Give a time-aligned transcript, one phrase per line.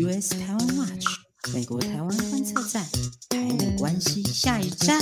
[0.00, 1.06] US 台湾 Watch
[1.52, 2.84] 美国台湾观测站，
[3.30, 5.00] 台美关系下一站，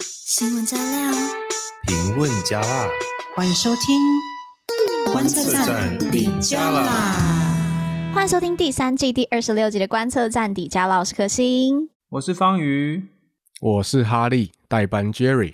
[0.00, 1.12] 新闻加料，
[1.86, 2.88] 评论加辣，
[3.36, 8.10] 欢迎收听观测站底加啦！
[8.12, 13.00] 欢迎收听第三季第二十六集的观测站底加啦，我是可心，我是方瑜，
[13.60, 15.52] 我是哈利，代班 Jerry。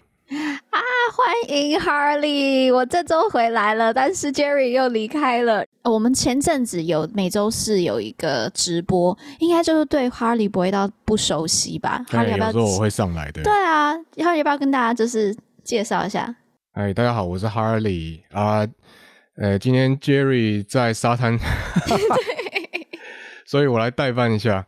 [1.18, 5.64] 欢迎 Harley，我这周回来了，但是 Jerry 又离开了。
[5.82, 12.04] 我们前阵子有每周四有一个直播，应该就是对 Harley 不会到不熟悉吧？
[12.08, 12.46] 哈利要不要？
[12.46, 13.42] 有时候我会上来的。
[13.42, 16.32] 对啊，Harley 要不要跟大家就是介绍一下？
[16.74, 18.64] 哎，大家好，我是 Harley 啊。
[19.36, 21.36] 呃，今天 Jerry 在沙滩，
[23.44, 24.64] 所以我来代班一下。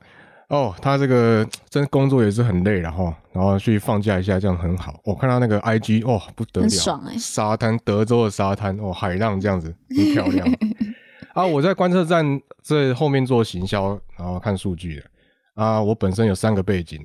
[0.51, 5.01] 哦，他这个 真工作也是很累了哈，然后去放假一下，这样很好。
[5.05, 10.47] 我、哦、看到那个 IG，哦，不得了，很爽欸、沙滩，德州的沙滩，哦，海浪这样子，很漂亮。
[11.35, 12.27] 啊，我在观测站
[12.65, 15.05] 这后面做行销，然后看数据的。
[15.55, 16.99] 啊，我本身有三个背景，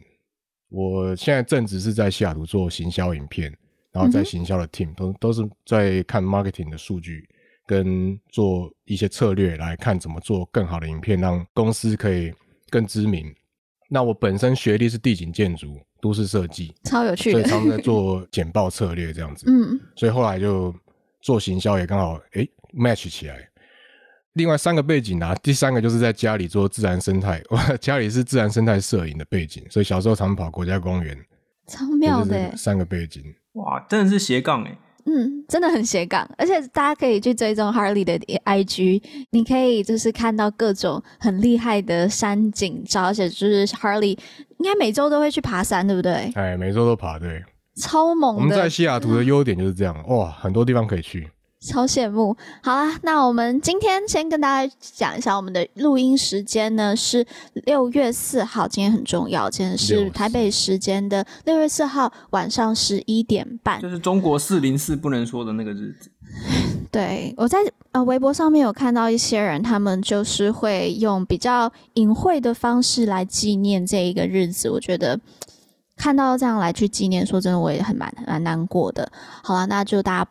[0.69, 3.55] 我现在正职是在西雅图做行销影片，
[3.91, 7.23] 然后在行销的 team、嗯、都都是在看 marketing 的数据，
[7.67, 12.33] 跟做一些策略来看怎么做更好的影片，让公司可以。
[12.69, 13.33] 更知名。
[13.89, 19.45] 那我本身学历是地景建筑、都市设计，超有趣的，所以他们在做简报策略这样子。
[19.51, 20.73] 嗯，所以后来就
[21.21, 23.47] 做行销也刚好诶 match 起来。
[24.33, 31.17] 另外三个背景啊，第三个就是在家里做自然生态， 我家里是自然生态摄影的背景，所以小时候常跑国家公园，
[31.67, 32.55] 超妙的。
[32.57, 34.77] 三个背景，哇，真的是斜杠诶。
[35.07, 44.17] 嗯，真的很斜杠，而且大家可以去追踪 Harley 的 IG，你可以就是看到各种很厉害的山景照，而且就是 Harley
[44.57, 46.31] 应该每周都会去爬山，对不对？
[46.33, 47.43] 哎，每周都爬，对，
[47.75, 48.41] 超猛的。
[48.41, 51.29] 我们在西雅图的优点就是这样，嗯、哇，很多地方可以去。
[51.65, 52.35] 超羡慕。
[52.61, 57.25] 好啦，那我们今天先跟大家讲一下我们的录音时间呢，是
[57.65, 66.11] 六月四号，今天很重要，今天是台北时间的六月四号晚上十一点半，就是中国四零四不能说的那个日子。
[66.91, 67.59] 对，我在
[67.91, 75.19] 呃微博上面有看到一些人，他们就是会用比较隐晦的方式来纪念这一个日子，我觉得
[75.95, 79.11] 看到这样来去纪念，说真的我也很蛮蛮难过的。
[79.43, 80.29] 好了，那就大家。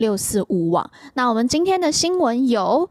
[0.00, 0.90] 六四五网。
[1.14, 2.88] 那我们今天的新闻有：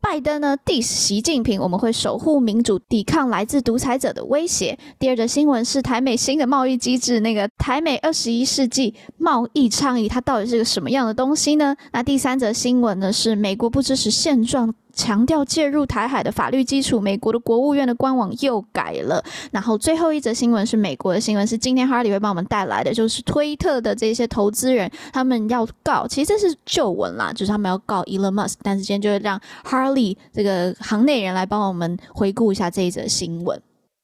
[0.00, 4.78] 拜登呢 dis 习近平，我们会守护民主，抵抗来自独裁者的威胁。
[4.98, 11.76] 第二则新闻是台美新的贸易机制，那个台美二十一世纪贸易倡议，它到底是个什么样的东西呢？
[11.92, 14.72] 那第三则新闻呢是美国不支持现状。
[15.00, 19.24] 强调介入台海的法律基础，美国的国务院的官网又改了。
[19.50, 28.56] 然后最后一则新闻是美国的新闻，是今天 Harley 会帮我们带来的，就是推特的这些投资人他们要告，其实这是旧闻啦，就是他们要告 Elon Musk。
[28.62, 33.58] 但是今天就会让 Harley 这个行内人来帮我们回顾一下这一则新闻。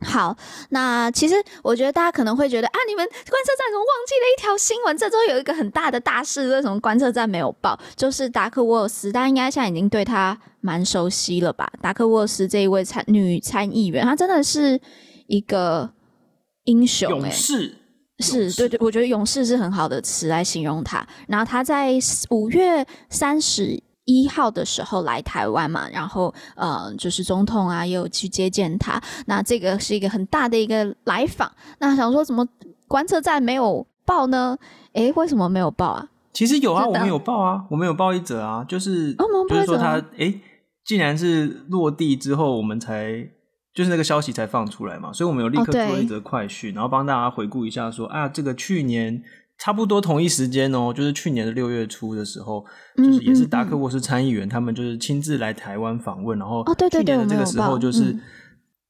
[0.05, 0.37] 好，
[0.71, 4.97] 那其实我觉得大家可能会觉得啊，你们观测站怎么忘记了一条新闻？
[4.97, 7.79] 这周有一个很大的大事，为什么观测站没有报？
[7.97, 11.73] 就是达克沃尔斯，大家应该现在已经对他蛮熟悉了吧？
[11.81, 14.79] 达克沃尔斯这一位参女参议员，她真的是
[15.29, 15.91] 一个
[16.65, 17.75] 英雄，欸，勇士，
[18.19, 21.07] 是对对，我觉得勇士是很好的词来形容她。
[21.27, 21.95] 然后她在
[22.29, 23.83] 五月三十。
[24.07, 28.99] 一号的时候来台湾嘛，然后呃，就是总统啊也有去接见他。
[29.27, 31.53] 那这个是一个很大的一个来访。
[31.79, 32.47] 那想说怎么
[32.89, 34.57] 观测站没有报呢？
[34.95, 36.09] 诶，为什么没有报啊？
[36.33, 40.41] 其实有啊，我们有报啊，我们有报一则啊，就是、哦、就是说他诶，
[40.85, 43.29] 竟然是落地之后，我们才
[43.75, 49.23] 就是那个消息才放出来嘛，所以我们有立刻做一则快讯，哦、然后帮大家回顾一下说，说啊，这个去年。
[49.59, 52.65] 差不多同一时间哦，就是去年的六月初的时候，
[52.97, 58.17] 就是也是达克沃斯参议员，他们就是亲自来台湾访问，然后去年的这个时候就是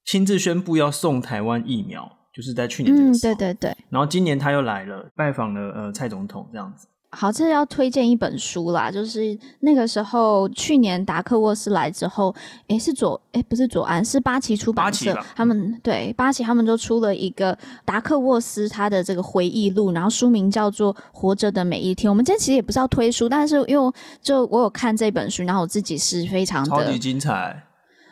[0.05, 6.89] 亲自宣布要送台湾疫苗，就是在去年这个时候，对对对，然后今年他又来了，拜访了呃蔡总统这样子。
[7.11, 12.35] 好，这是要推荐一本书啦，就是那个时候去年达克沃斯来之后，
[12.69, 22.09] 诶，是左诶，不是左岸，是八旗出版社，他们对八旗他们就出了一个达克沃斯他的这个回忆录，然后书名叫做《活着的每一天》。
[22.13, 27.63] 我们今天其实也不是要推书，但是因为就我有看这本书，然后我自己是非常的超级精彩。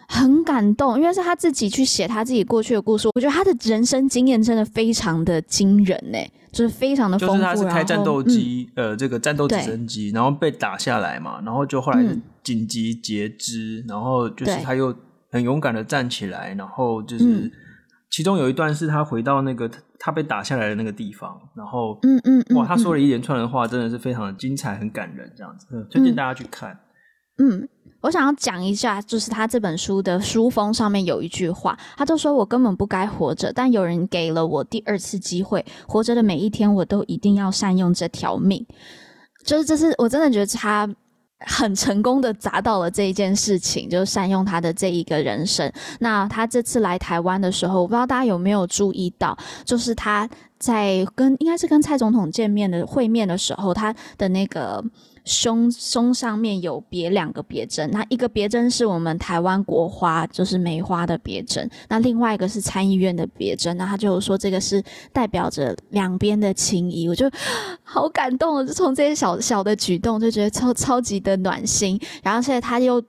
[0.09, 3.09] 很感动，因为是他自己去写他自己过去的故事。
[3.15, 6.19] 我觉得他的人生经验真的非常的惊人呢，
[6.53, 7.35] 就是非常的丰富。
[7.35, 12.05] 就是他是开战斗机，嗯、呃，这个战斗直升机，然后被打下来嘛，然后就后来
[12.43, 14.95] 紧急截肢，嗯、然后就是他又
[15.31, 17.51] 很勇敢的站起来，然后就是、嗯、
[18.11, 26.79] 其中有一段是他回到那个他被打下来的那个地方，然后嗯嗯，嗯，哇，他说了一连串的话，真的是非常的精彩，很感人，这样子，推荐大家去看。
[27.39, 27.69] 嗯。
[28.05, 38.63] 我想要讲一下，就是他这本书的书封上面有一句话，他就说：“我根本不该活着，但有人给了我第二次机会，活着的每一天，我都一定要善用这条命。”
[39.43, 40.87] 就是这是我真的觉得他
[41.47, 45.73] 很成功的砸到了这一件事情，就是善用他的这一个人生。
[46.01, 49.35] 那他这次来台湾的时候，我不知道大家有没有注意到，
[49.65, 50.29] 就是他
[50.59, 54.85] 在跟应该是跟蔡总统见面的会面的时候，他的那个。
[55.25, 64.83] 胸胸上面有别两个别针，那一个别针是我们台湾国花，就是梅花的别针，那另外一个是参议院的别针，那他就说这个是
[65.13, 67.31] 代表着两边的情谊，我就
[67.83, 73.03] 好感动，就从这些小小的举动就觉得超超级的暖心，然后现在他又。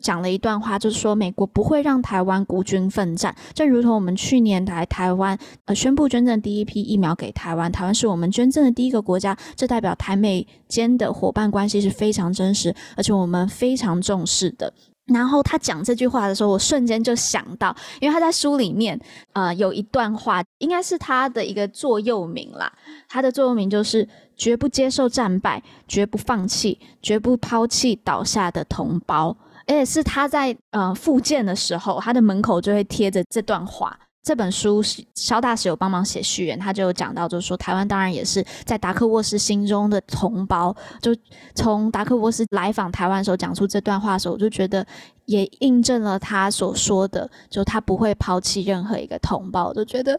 [0.00, 14.72] 讲了一段话，就是说美国不会让台湾孤军奋战，正如同我们去年来台湾，呃，宣布捐赠第一批疫苗给台湾，台湾是我们捐赠的第一个国家，这代表台美间的伙伴关系是非常真实，而且我们非常重视的。
[15.06, 19.00] 然后他讲这句话的时候，我瞬间就想到，因为他在书里面，
[19.32, 22.70] 呃，有一段话，应该是他的一个座右铭啦，
[23.08, 24.06] 他的座右铭就是
[24.36, 29.34] 绝不接受战败，绝不放弃，绝不抛弃倒下的同胞。
[29.68, 33.96] 而且是他在呃复健的时候，他的门口就会贴着这段话。
[34.20, 40.74] 这本书是萧大使有帮忙写序言，他就有讲到，就是说台湾当然也是在达克沃斯心中的同胞。
[41.00, 41.16] 就
[41.54, 44.84] 从达克沃斯来访台湾的时候讲出这段话的时候，我就觉得
[45.26, 49.72] 也印证了他所说的，就他不会抛弃任何一个同胞。
[49.72, 50.18] 就觉得。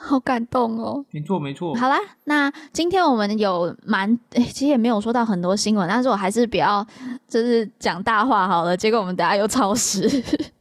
[0.00, 1.04] 好感动哦！
[1.10, 1.74] 没错，没错。
[1.74, 6.86] 好啦，那今天我们有蛮诶，其实也没有说到很多新闻，但是我还是比较
[7.26, 8.76] 就是讲大话好了。
[8.76, 10.08] 结果我们等下又超时。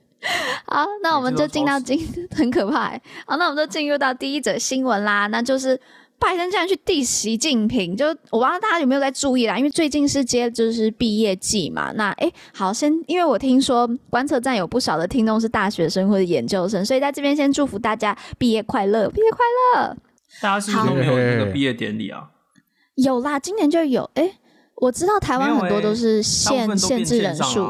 [0.65, 1.99] 好，那我们就进到今
[2.35, 2.89] 很可怕。
[3.27, 5.79] 好，那我们就进入到第一则新闻啦，那就是。
[6.19, 11.91] 拜登竟然去 diss 习近平，就我不知道大家有没有在注意啦，因为最近是接就是毕业季嘛。
[11.93, 19.39] 那哎，好，先因为我听说观测站有不少的听众是大学生或者研究生，所以在这边先祝福大家毕业快乐，毕业快
[19.75, 19.95] 乐。
[20.41, 22.29] 大家是不是都没有那个毕业典礼啊？
[22.95, 24.09] 有啦，今年就有。
[24.15, 24.39] 哎，
[24.77, 27.63] 我知道台湾很多都是限限制人数。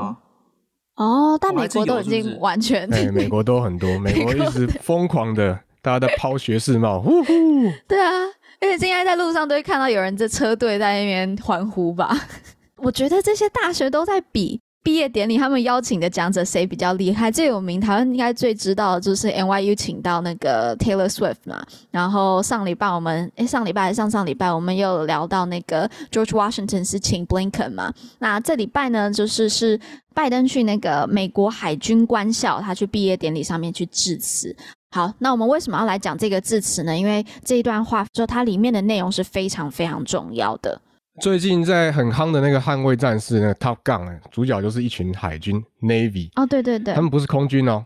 [0.96, 2.90] 哦，但美国都已经完全。
[2.90, 7.34] 对，美国都很多， 美国一直疯狂的，大家在抛学士帽，呼呼。
[7.88, 8.12] 对啊。
[8.60, 12.18] 而且现在在路上都会看到有人在车队在那边欢呼吧。
[12.78, 17.82] 我觉得这些大学都在比毕业典礼，他们邀请的讲者谁比较厉害、最有名。
[17.82, 21.62] 台湾应该最知道的就是 NYU 请到那个 Taylor Swift 嘛。
[21.92, 27.94] 然后上礼拜我们诶，上礼拜还上上礼拜我们又聊到那个 George Washington 是请 Blinken 嘛。
[28.20, 29.78] 那这礼拜呢，就是是
[30.14, 34.56] 拜登去那个美国海军官校，他去毕业典礼上面去致辞。
[34.92, 36.98] 好，那我们为什么要来讲这个字词呢？
[36.98, 40.82] 因为这一段话，就它里面的内容是非常非常重要的。
[41.20, 46.30] 最近在很夯的那个《捍卫战士》那个 Top Gun，主角就是一群海军 Navy。
[46.36, 47.86] 哦，对对对，他们不是空军哦。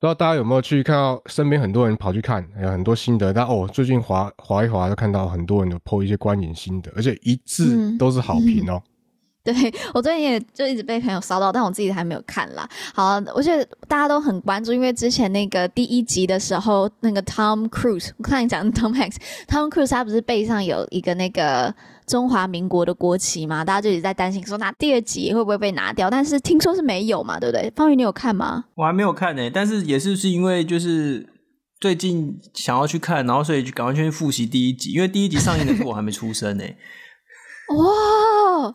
[0.00, 3.32] 不知道大家有没有去看到身边很多人跑去看，有很多心得。
[3.32, 8.82] 但哦，最近滑滑一滑，就看到很多人有 po 一些观影心得，而且一致都是好评哦。
[8.82, 8.91] 嗯嗯
[9.44, 9.52] 对，
[9.92, 12.68] 我最近也就一直被朋友骚到，但我自己还没有看啦。
[12.94, 21.74] 好，我觉得大家都很关注，因为之前那个第一集的时候，那个 Tom Cruise，我看你讲 Tom Hanks，Tom Cruise 他不是背上有一个那个
[22.06, 23.64] 中华民国的国旗嘛？
[23.64, 26.08] 大家就一直在担心说，那第二集会不会被拿掉？
[26.08, 27.68] 但是听说是没有嘛，对不对？
[27.74, 28.66] 方宇，你有看吗？
[28.76, 31.28] 我还没有看呢、欸，但是也是是因为就是
[31.80, 36.76] 最近想要去看，然后所以就赶快去复习第一集，因为第一集上映的时候我还没出生呢、欸。
[37.74, 38.74] 哇！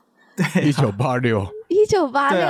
[0.63, 2.45] 一九八六，一九八六，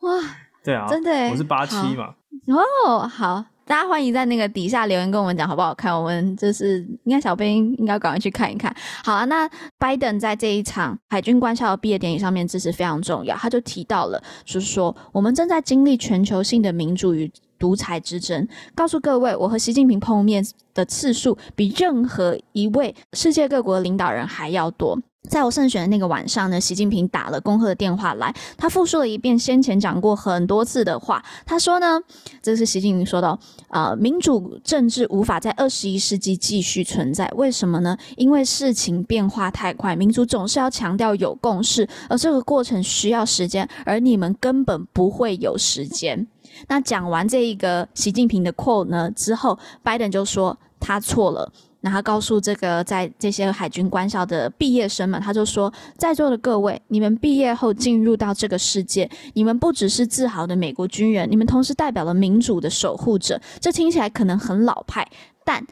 [0.00, 0.20] 哇，
[0.62, 2.14] 对啊，真的，我是八七嘛。
[2.46, 8.74] 哦，好，大家欢迎在那个底下留言跟我们讲好不好看，我们就是应该小编应该赶快去看一看。
[9.04, 9.48] 好啊，那
[9.78, 18.46] 拜登在这一场海军官校的毕业典礼上面致辞非常重要，他就提到了，就是说我们正在经历全球性的民主与独裁之争。
[18.74, 24.98] 告诉各位，我和习近平碰面的次数比任何一位世界各国的领导人还要多。
[25.28, 31.22] 在我胜选的那个晚上呢，习近平打了恭贺的电话来，他复述了一遍先前讲过很多次的话。
[31.46, 32.00] 他说呢，
[32.42, 37.28] 这是习近平说的，呃，民主政治无法在二十一世纪继续存在。
[37.36, 37.96] 为什么呢？
[38.16, 46.26] 因为事情变化太快，民主总是要强调有共识，而这个过程需要时间，而你们根本不会有时间。
[46.66, 51.52] 那讲完这一个习近平的 quote 呢之后，拜登就说他错了。
[51.90, 63.40] 他告诉这个在这些海军官校的毕业生们，他就说：“在座的各位，你们毕业后进入到这个世界，你们不只是自豪的美国军人，你们同时代表了民主的守护者。
[63.60, 65.06] 这听起来可能很老派，
[65.44, 65.64] 但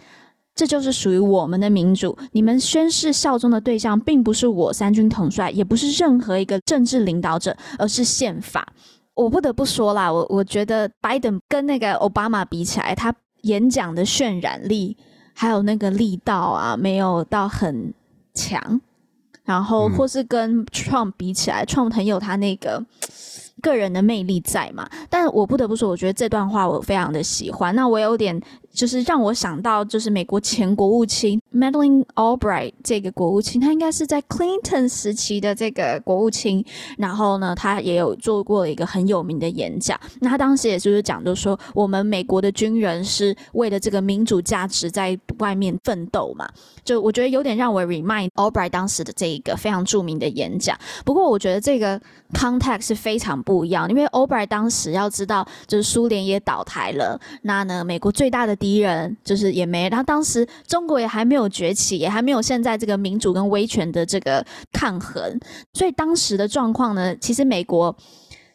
[0.54, 2.16] 这就是属于我们的民主。
[2.32, 8.66] 你们宣誓效忠的对象，并不是我三军统帅，也不是任何一个政治领导者，而是宪法。
[9.14, 14.96] 我不得不说啦，我我觉得拜登跟那个奥巴马比起来，他演讲的渲染力
[15.36, 17.92] 还有那个力道啊，没有到很
[18.32, 18.80] 强。
[19.44, 22.82] 然后或是跟 Trump 比起来，嗯，Trump 很有他那个。
[23.66, 27.74] 个人的魅力在嘛，但我不得不说，我觉得这段话我非常的喜欢。
[27.74, 28.40] 那我有点
[28.72, 36.64] 就是让我想到，就是美国前国务卿 Madeleine Albright 这个国务卿，他应该是在 Clinton 时期的这个国务卿。
[36.96, 39.98] 然后呢，他也有做过一个很有名的演讲。
[40.20, 46.48] 那他当时也就是讲，就说我们美国的军人是为了这个民主价值在外面奋斗嘛。
[46.84, 50.78] 就我觉得有点让我 remind Albright 当时的这一个非常著名的演讲。
[51.04, 52.00] 不过我觉得这个
[52.32, 65.40] context 是非常不不一样，因为 Albright 当时要知道，就是苏联也倒台了，那呢，美国最大的敌人就是也没，然后当时中国也还没有崛起，也还没有现在这个民主跟威权的这个抗衡，
[65.72, 67.96] 所以当时的状况呢，其实美国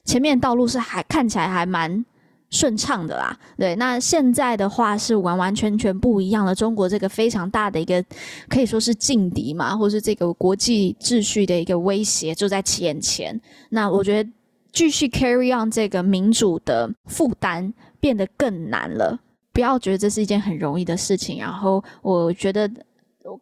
[0.06, 2.06] 前面道路是还看起来还蛮
[2.52, 6.54] 顺畅的啦，对，那现在的话是完完全全不一样的。
[6.54, 8.04] 中国这个非常大的一个
[8.50, 13.40] 可以说是劲敌嘛，或是这个国际秩序的一个威胁就在眼前。
[13.70, 14.30] 那我觉得
[14.72, 19.20] 继续 carry on 这个民主的负担变得更难了。
[19.54, 21.40] 不要觉得这是一件很容易的事情。
[21.40, 22.70] 然后我觉得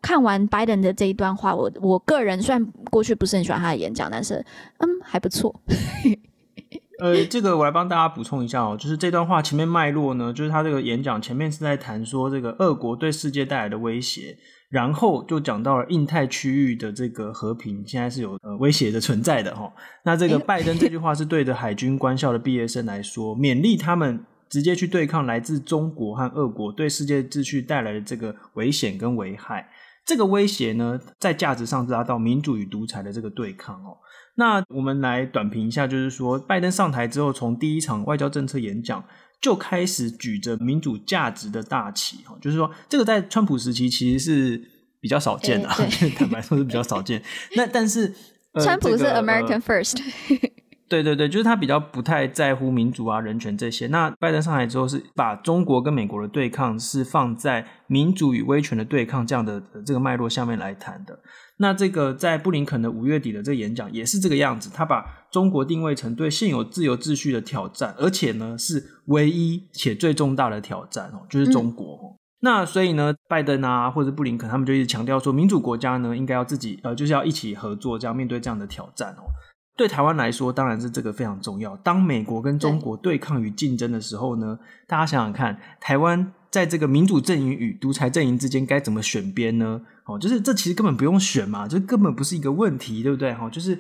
[0.01, 4.43] 看完拜登的这一段话，我我个人虽然过去不是很喜欢他的演讲，但是
[4.79, 5.53] 嗯还不错。
[6.99, 14.37] 呃，这个我来帮大家补充一下哦，就是这段话前面脉络呢，就是他这个演讲前面是在谈说这个俄国对世界带来的威胁，
[14.69, 19.73] 然后就讲到了印太区域的这个和平现在是有呃威胁的存在的哈、哦。
[20.03, 29.69] 那这个拜登这句话是对着海军官校的毕业生来说，勉励他们直接去对抗来自中国和俄国对世界秩序带来的这个危险跟危害。
[30.05, 33.97] 这个威胁呢，在价值上是达到民主与独裁的这个对抗哦。
[34.35, 39.03] 那我们来短评一下，就是说，拜登上台之后，从第一场外交政策演讲
[39.41, 44.61] 就开始举着民主价值的大旗，哈，就是说，这个在川普时期其实是
[44.99, 47.23] 比较少见的，欸、 坦白说是比较少见。
[47.55, 48.13] 那但是，
[48.53, 50.01] 呃、川普是 American、First。
[50.89, 53.85] 对对对，就是他比较不太在乎民主啊、人权这些。
[53.87, 61.19] 那拜登上台之后，是把中国跟美国的对抗是放在民主与威权的对抗这样的这个脉络下面来谈的。
[61.57, 71.85] 那这个在布林肯的五月底的这个演讲也是这个样子，他把中国定位成对现有自由秩序的挑战，而且呢是唯一且最重大的挑战哦，就是中国。
[71.85, 79.23] 嗯、那所以呢，拜登啊或者布林肯他们就一直强调说，民主国家呢应该要自己呃就是要一起合作，这样面对这样的挑战哦。
[79.77, 81.77] 对台湾来说，当然是这个非常重要。
[81.77, 89.79] 当美国跟中国对抗与竞争的时候呢，大家想想看，台湾在这个民主阵营与独裁阵营之间该怎么选边呢？
[90.03, 93.33] 哦，就是这其实根本不用选嘛，这根本不是一个问题，对不对？
[93.33, 93.79] 哈，就是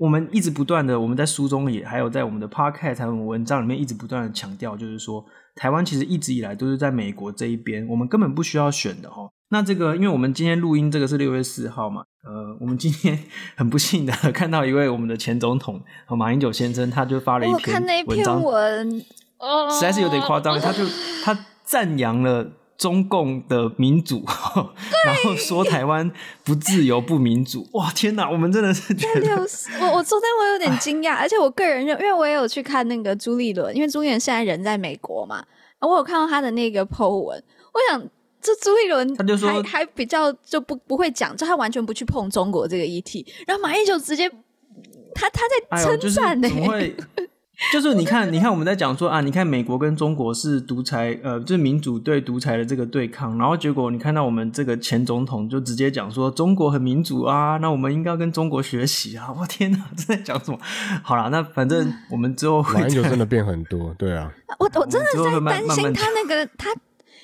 [0.00, 5.22] 我们一直不断的，我们在书中也还有在我们的 podcast 还有文章里面一直不断的强调，就是说
[5.54, 9.28] 台湾其实一直以来都是在美国这一边，我们根本不需要选的哈。
[9.50, 13.18] 那这个，因为我们今天录音，这个是六月四号嘛，呃，我们今天
[13.56, 15.82] 很不幸的看到一位我们的前总统
[16.16, 20.82] 马英九先生，他就发了一篇文章，文实在是有点夸张，他就
[21.22, 24.24] 他赞扬了中共的民主，
[25.04, 26.10] 然后说台湾
[26.42, 29.36] 不自由不民主， 哇，天哪，我们真的是觉得，
[29.80, 35.44] 我我昨天我有点惊讶， 而且我个人认，因为我也有去看那个朱立伦，因为朱立伦现在人在美国嘛，
[35.80, 37.40] 我有看到他的那个 po 文，
[37.72, 38.02] 我想。
[38.42, 44.26] 这朱立伦他就说还还比较就不不会讲，就他完全不去碰中国这个议题，然后马英九直接
[45.14, 46.96] 他他在称赞呢、欸，会
[47.72, 59.28] 就是你看你看我们在讲说啊，你看美国跟中国是独裁呃，就是民主对独裁的这个对抗，然后结果你看到我们这个前总统就直接讲说中国很民主啊，那我们应该要跟中国学习啊！
[59.38, 60.58] 我天哪，这在讲什么？
[61.02, 66.70] 好啦，那反正我们之后会马英九真的变很多，对啊，我我真的在担心他那个他。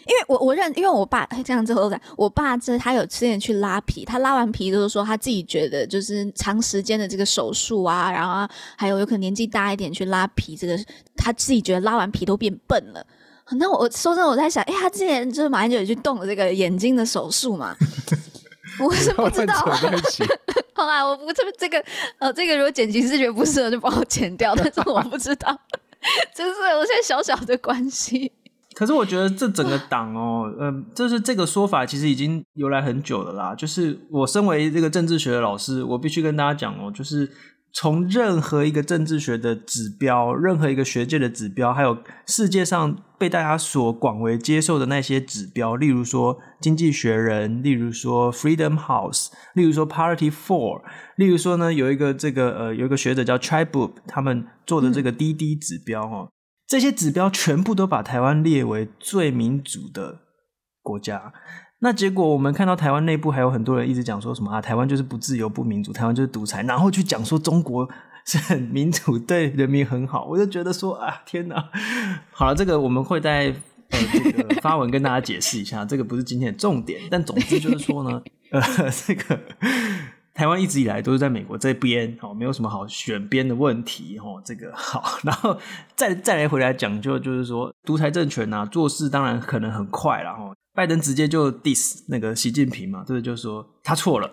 [0.07, 10.79] 因为我我认，因为我爸这样之后感，我爸这他有之前去拉皮，他拉完皮就是说他自己觉得就是长时间的这个手术啊，然后还有有可能年纪大一点去拉皮，这个
[11.17, 13.05] 他自己觉得拉完皮都变笨了。
[13.53, 17.77] 那我说真的，我在想，哎，他之前就是马英九也去动了这个眼睛的手术嘛？
[18.79, 19.55] 我是不知道。
[20.75, 21.83] 好啦，我不这这个
[22.19, 24.55] 呃，这个如果剪辑视觉得不适合，就帮我剪掉。
[24.55, 25.57] 但是我不知道，
[26.35, 28.31] 就是有些小小的关系。
[28.77, 33.55] 可是我觉得这整个党哦，嗯、呃，就是这个说法其实已经由来很久了啦。
[33.55, 37.33] 就是我身为这个政治学的老师，我必须跟大家讲哦，就是
[37.73, 50.83] 从任何一个政治学的指标，任何一个学界的指标，还有世界上被大家所广为接受的那些指标，例如说《经济学人》，例如说 Freedom House，例如说 Parity Four，
[51.17, 56.29] 例如说呢，有一个这个呃，有一个学者叫 Tribe，他们做的这个滴滴指标哈，嗯、
[56.67, 60.21] 这些指标全部都把台湾列为最民主的
[60.83, 61.33] 国家。
[61.81, 67.87] 那结果我们看到台湾内部还有很多人一直讲说什么啊，台湾就是不自由不民主，台湾就是独裁，然后去讲说中国
[68.25, 71.69] 是很民主，对人民很好，我就觉得说啊，天哪！
[72.33, 73.55] 好了，这个我们会在
[73.91, 78.63] 呃这个发文跟大家解释一下，这个不是今天的重点，但总之就是说呢，呃，
[79.07, 79.39] 这个
[80.37, 85.59] 台湾一直以来都是在美国这边，哦，没有什么好选边的问题，哦，这个好，然后
[85.95, 90.55] 再再来回来讲，就就是说独裁政权啊，做事当然可能很快了，哈。
[90.75, 93.23] 拜登直接就 diss 那个习近平嘛，对不对？
[93.23, 94.31] 就是说他错了，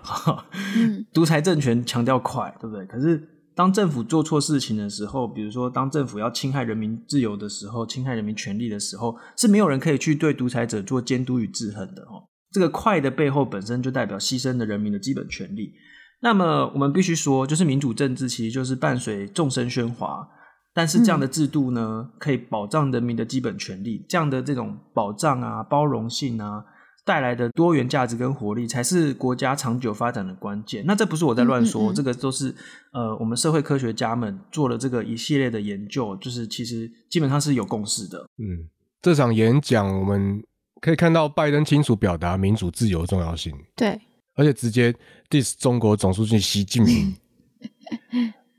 [0.76, 2.86] 嗯， 独裁政权强调快，对不对？
[2.86, 12.28] 可是当政府做错事情的时候，比如说当政府要侵害人民自由的时候，侵害人民权利的时候，是没有人可以去对独裁者做监督与制衡的哦。
[12.52, 15.74] 这个快的背后本身就代表牺牲了人民的基本权利。
[16.24, 20.28] 那么我们必须说，就是民主政治其实就是伴随众声喧哗。
[20.74, 26.64] 但是这样的制度呢，可以保障人民的基本权利，这样的这种保障啊、包容性啊，
[27.06, 30.84] 带来的多元价值跟活力，才是国家长久发展的关键。
[30.88, 32.56] 那这不是我在乱说，嗯嗯嗯，这个都是
[32.94, 38.18] 呃，我们社会科学家们做了这个一系列的研究，就是其实基本上是有共识的。
[38.40, 38.66] 嗯，
[39.02, 40.42] 这场演讲我们
[40.82, 44.02] 可以看到拜登清楚表达民主自由的重要性，对，
[44.36, 44.94] 而且直接
[45.30, 47.16] diss 中国总书记习近平。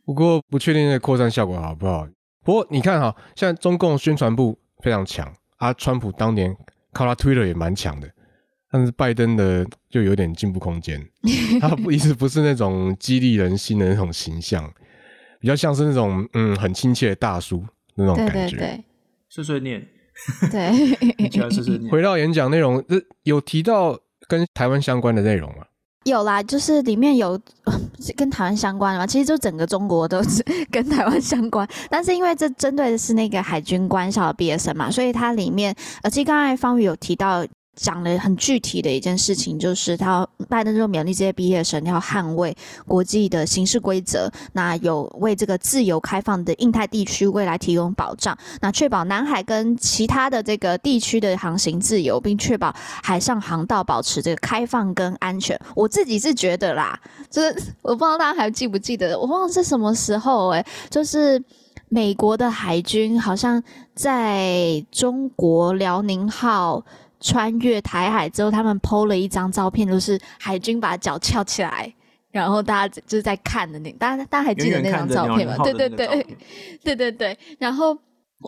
[0.04, 2.06] 不过不确定那个扩散效果好不好。
[2.42, 6.54] 不过你看哈，现在中共宣传部非常强啊，川普当年
[6.92, 8.10] 靠他 Twitter 也蛮强的，
[8.70, 11.02] 但是拜登的就有点进步空间。
[11.58, 14.70] 他不一直不是那种激励人心的那种形象，
[15.40, 17.64] 比较像是那种嗯很亲切的大叔
[17.94, 18.32] 那种感觉。
[18.32, 18.84] 对对对，
[19.30, 19.88] 碎碎念。
[20.52, 20.70] 对，
[21.50, 21.90] 碎碎念。
[21.90, 22.84] 回到演讲内容，
[23.22, 25.64] 有提到跟台湾相关的内容吗？
[26.04, 27.40] 有啦，就是里面有
[28.16, 37.44] 跟台湾相关的嘛，其实就整个中国都是跟台湾相关， 但是因为这针对的是那个海军官校的毕业生嘛，所以它里面，呃，其实刚才方宇有提到。
[37.74, 42.56] 讲了很具体的一件事情，就是他拜登就勉励这些毕业生要捍卫
[42.86, 55.58] 国际的刑事规则，那有为这个自由开放的印太地区未来提供保障，那确保南海跟其他的这个地区的航行自由，并确保海上航道保持这个开放跟安全。
[55.74, 57.48] 我自己是觉得啦，就是
[57.82, 61.42] 我不知道大家还记不记得，我忘了是什么时候诶，就是
[61.88, 63.62] 美国的海军好像
[63.94, 66.84] 在中国辽宁号。
[67.24, 71.90] 穿越台海之后，他们 PO 了一张照片，就是海军把脚翘起来，
[72.30, 75.56] 然后大家就是在看的那，大家大家还记得那张照片吗？
[75.64, 76.26] 对对对，
[76.84, 77.38] 对对对。
[77.58, 77.96] 然后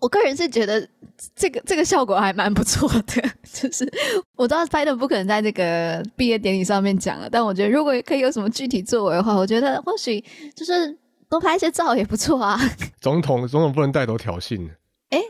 [0.02, 0.86] 我个人是觉得
[1.34, 3.90] 这个这个效果还蛮不错的，就是
[4.36, 10.22] 我知道拜登不可能在这个毕业典礼上面讲了，但我觉得如果可以有什么具体作为的话，我觉得或许
[10.54, 10.94] 就是
[11.30, 12.60] 多拍一些照也不错啊。
[13.00, 14.68] 总统总统不能带头挑衅。
[15.08, 15.22] 哎，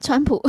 [0.00, 0.42] 川普。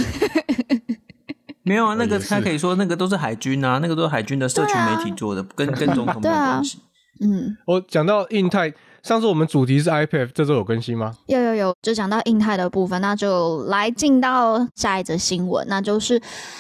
[1.65, 6.77] 没有啊，那个他可以说那个都是海军啊，那个都是海军的社群媒体做的，啊、跟跟总统没有关系。
[7.21, 11.11] 嗯，我讲到印太，上次我们主题是 iPad，这周有更新吗？
[11.25, 16.19] 有有有，就讲到印太的部分，那就来进到下一则新闻，那就是，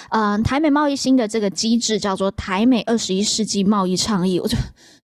[0.09, 4.57] 嗯、呃，台美贸易新的这个机制叫做台美二十一世纪贸易倡议，我就。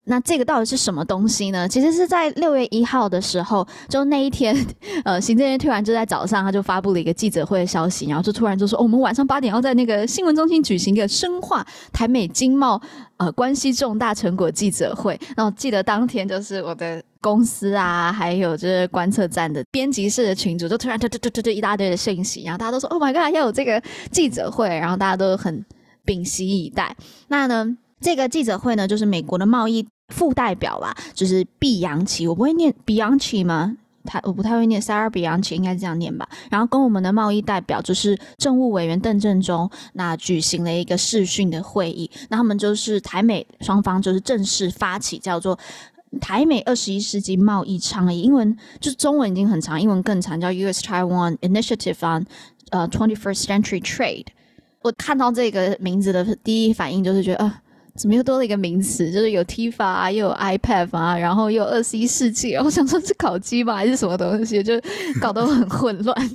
[0.06, 1.68] 那这个到底是什么东西呢？
[1.68, 4.56] 其实是在六月一号的时候，就那一天，
[5.06, 12.82] 呃，行政院突然就在早上，他就发布了一个记者会的消息，然后就突然就说，哦，我们晚上八点要在那个新闻中心举行一个深化台美经贸
[13.18, 15.18] 呃关系重大成果记者会。
[15.38, 23.80] 然后记得当天就是我的公司啊，还有就是观测站的编辑室的群组，就突然突突突突突一大堆的信息，然后大家都说，Oh my god，要有这个
[24.12, 25.64] 记者会，然后大家都很
[26.06, 26.96] 屏息以待。
[27.28, 27.78] 那呢？
[28.02, 33.78] 这个记者会呢，就是美国的贸易副代表啦，就是毕扬奇，我不会念 Bianchi 吗？
[34.04, 36.28] 他我不太会念，Sarah Bianchi 应该是这样念吧。
[36.50, 42.10] 然后跟我们的贸易代表就是政务委员邓正中，那举行了一个视讯的会议。
[42.30, 45.58] 那他们就是台美双方就是正式发起叫做
[46.20, 52.26] 台美二十一世纪贸易倡议，英文就是中文已经很长，英文更长，叫 US Taiwan Initiative on
[52.72, 54.26] 呃 Twenty First Century Trade。
[54.82, 57.62] 我看到这个名字的第一反应就是觉得呃。
[57.96, 59.12] 怎么又多了一个名词？
[59.12, 62.56] 就是有 TIFA 啊，又有 iPad 啊，然后又有二十一世纪。
[62.56, 64.64] 我想说是烤鸡吧，还是什么东西？
[64.64, 64.74] 就
[65.20, 66.32] 搞得我很混乱。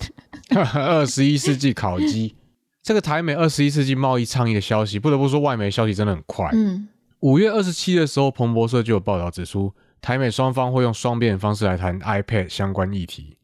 [0.75, 2.35] 二十一世纪烤鸡，
[2.83, 6.51] 这个台美二十一世纪贸易倡议的消息，不得不说，外媒消息真的很快。
[6.53, 6.89] 嗯，
[7.21, 13.39] 五月二十七的时候，彭博社就有报道指出，台美双方会用双边的方式来谈 iPad 相关议题。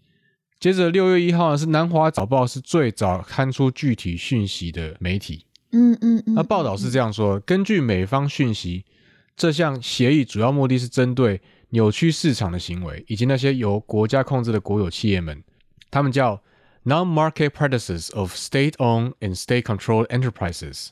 [0.60, 5.46] 接着六月一号呢，是南华早报是最早刊出具体讯息的媒体。
[5.72, 6.34] 嗯嗯嗯。
[6.34, 8.84] 那报道是这样说：根据美方讯息，
[9.36, 15.42] 这项协议主要目的是针对扭曲市场的行为，以及那些由国家控制的国有企业们，
[15.90, 16.40] 他们叫
[16.84, 20.88] Non-Market Practices of State-Owned and State-Controlled Enterprises。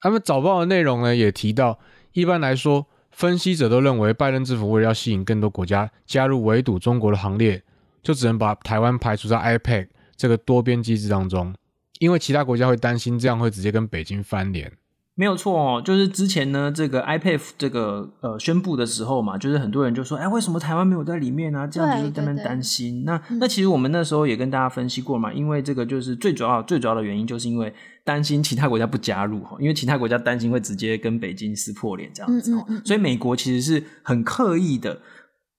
[0.00, 1.78] 他们早报的内容呢，也提到，
[2.12, 7.62] 一般来说，分析者都认为，拜登政府为了要吸引更多国家加入围堵中国的行列。
[8.00, 11.52] 就只能把台湾排除在 IPAC 这个多边机制当中，
[11.98, 14.72] 因为其他国家会担心这样会直接跟北京翻脸。
[15.14, 21.58] 没有错哦，就是之前呢，这个 IPEF 这个呃宣布的时候嘛，就是很多人就说，哎，为什么台湾没有在里面呢？
[21.58, 21.66] 啊？
[21.66, 23.02] 这样就是在那边担心。
[23.04, 35.00] 那那其实我们那时候也跟大家分析过嘛，因为这个就是最主要最主要的原因，就是因为担心其他国家不加入哈，因为其他国家担心会直接跟北京撕破脸这样子，嗯嗯嗯，所以美国其实是很刻意的。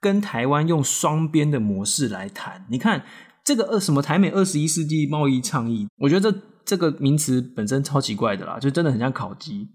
[0.02, 3.04] 跟台湾用双边的模式来谈，你看
[3.44, 9.68] 这个二什么台美二十一世纪贸易倡议，我觉得这这个名词本身超奇怪的啦，就真的很像烤鸡。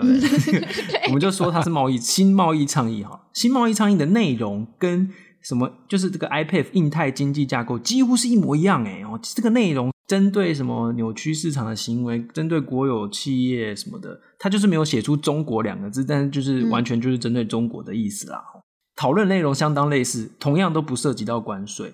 [1.08, 5.10] 我们就说它是贸易新贸易倡议哈，新贸易倡议的内容跟
[5.42, 18.42] 什么就是这个 IPEF 印太经济架构几乎是一模一样诶哦，这个内容针对什么扭曲市场的行为，针对国有企业什么的，它就是没有写出中国两个字，但是就是完全就是针对中国的意思啦。
[18.96, 21.92] 讨论内容相当类似，同样都不涉及到关税。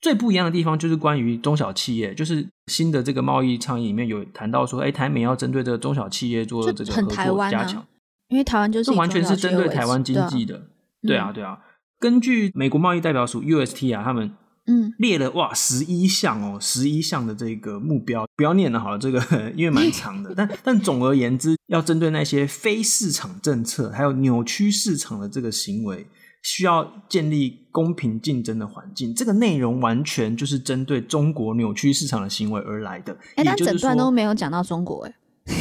[0.00, 7.84] 最不一样的地方就是关于中小企业，就是新的这个贸易倡议里面有谈到说，哎，台美要针对这个中小企业做这个合作加强，
[8.28, 10.68] 因为台湾就是完全是针对台湾经济的。
[11.02, 11.58] 对啊，对啊。
[11.98, 14.30] 根据美国贸易代表署 UST 啊，他们
[14.68, 19.20] 嗯列了哇十一项哦，十一项的这个目标，不要念了好了，这个
[19.56, 26.06] 因为蛮长的，但但总而言之，要针对那些非市场政策还有扭曲市场的这个行为。
[26.40, 33.12] 需要建立公平竞争的环境，这个内容完全就是针对中国扭曲市场的行为而来的。
[33.34, 35.14] 哎、欸，但整段都没有讲到中国，哎，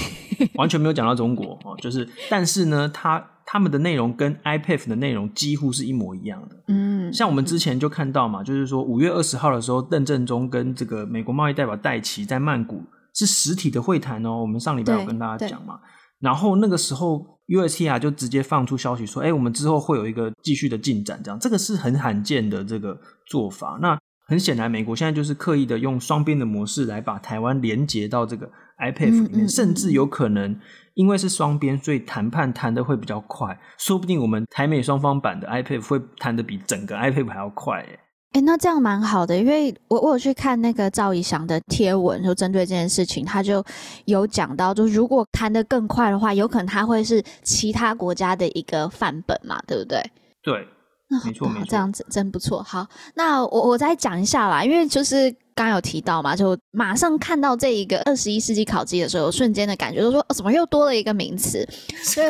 [0.54, 1.76] 完全没有讲到中国哦。
[1.82, 6.56] 就是，但是呢，他他们的内容跟 IPEF 的内容几乎是一模一样的。
[6.68, 12.84] 嗯，像我们之前就看到嘛，就是说五月二十号的时候，邓正中跟这个美国贸易代表戴奇在曼谷
[13.16, 14.42] 是实体的会谈哦。
[14.42, 15.80] 我们上礼拜有跟大家讲嘛，
[16.20, 17.36] 然后那个时候。
[17.48, 23.80] USTR 就直接放出消息说，哎，我们之后会有一个继续的进展，这样这个是很罕见的这个做法。
[23.82, 30.60] 那很显然，美国现在就是刻意的用双边的模式来把台湾连接到这个 IPEF 里面，嗯嗯嗯，甚至有可能
[30.94, 38.00] 因为是双边，所以谈判谈的会比较快，说不定我们台美双方版的 IPEF 会谈的比整个 IPEF 还要快，哎。
[38.34, 43.64] 哎，那这样蛮好的，因为我我有去看那个赵以翔的贴文，就针对这件事情，他就
[44.06, 50.04] 有讲到，就如果谈得更快的话，有可能他会是其他国家的一个范本嘛，对不对？
[50.44, 50.68] 对，
[51.10, 52.62] 那没错没错，这样子真不错。
[52.62, 52.86] 好，
[53.16, 55.34] 那我我再讲一下啦，因为就是。
[55.58, 61.68] 刚刚有提到嘛，就马上看到这一个二十一世纪烤鸡的时候，瞬间的感觉就是说，哦，怎么又多了一个名词？
[62.04, 62.28] 所以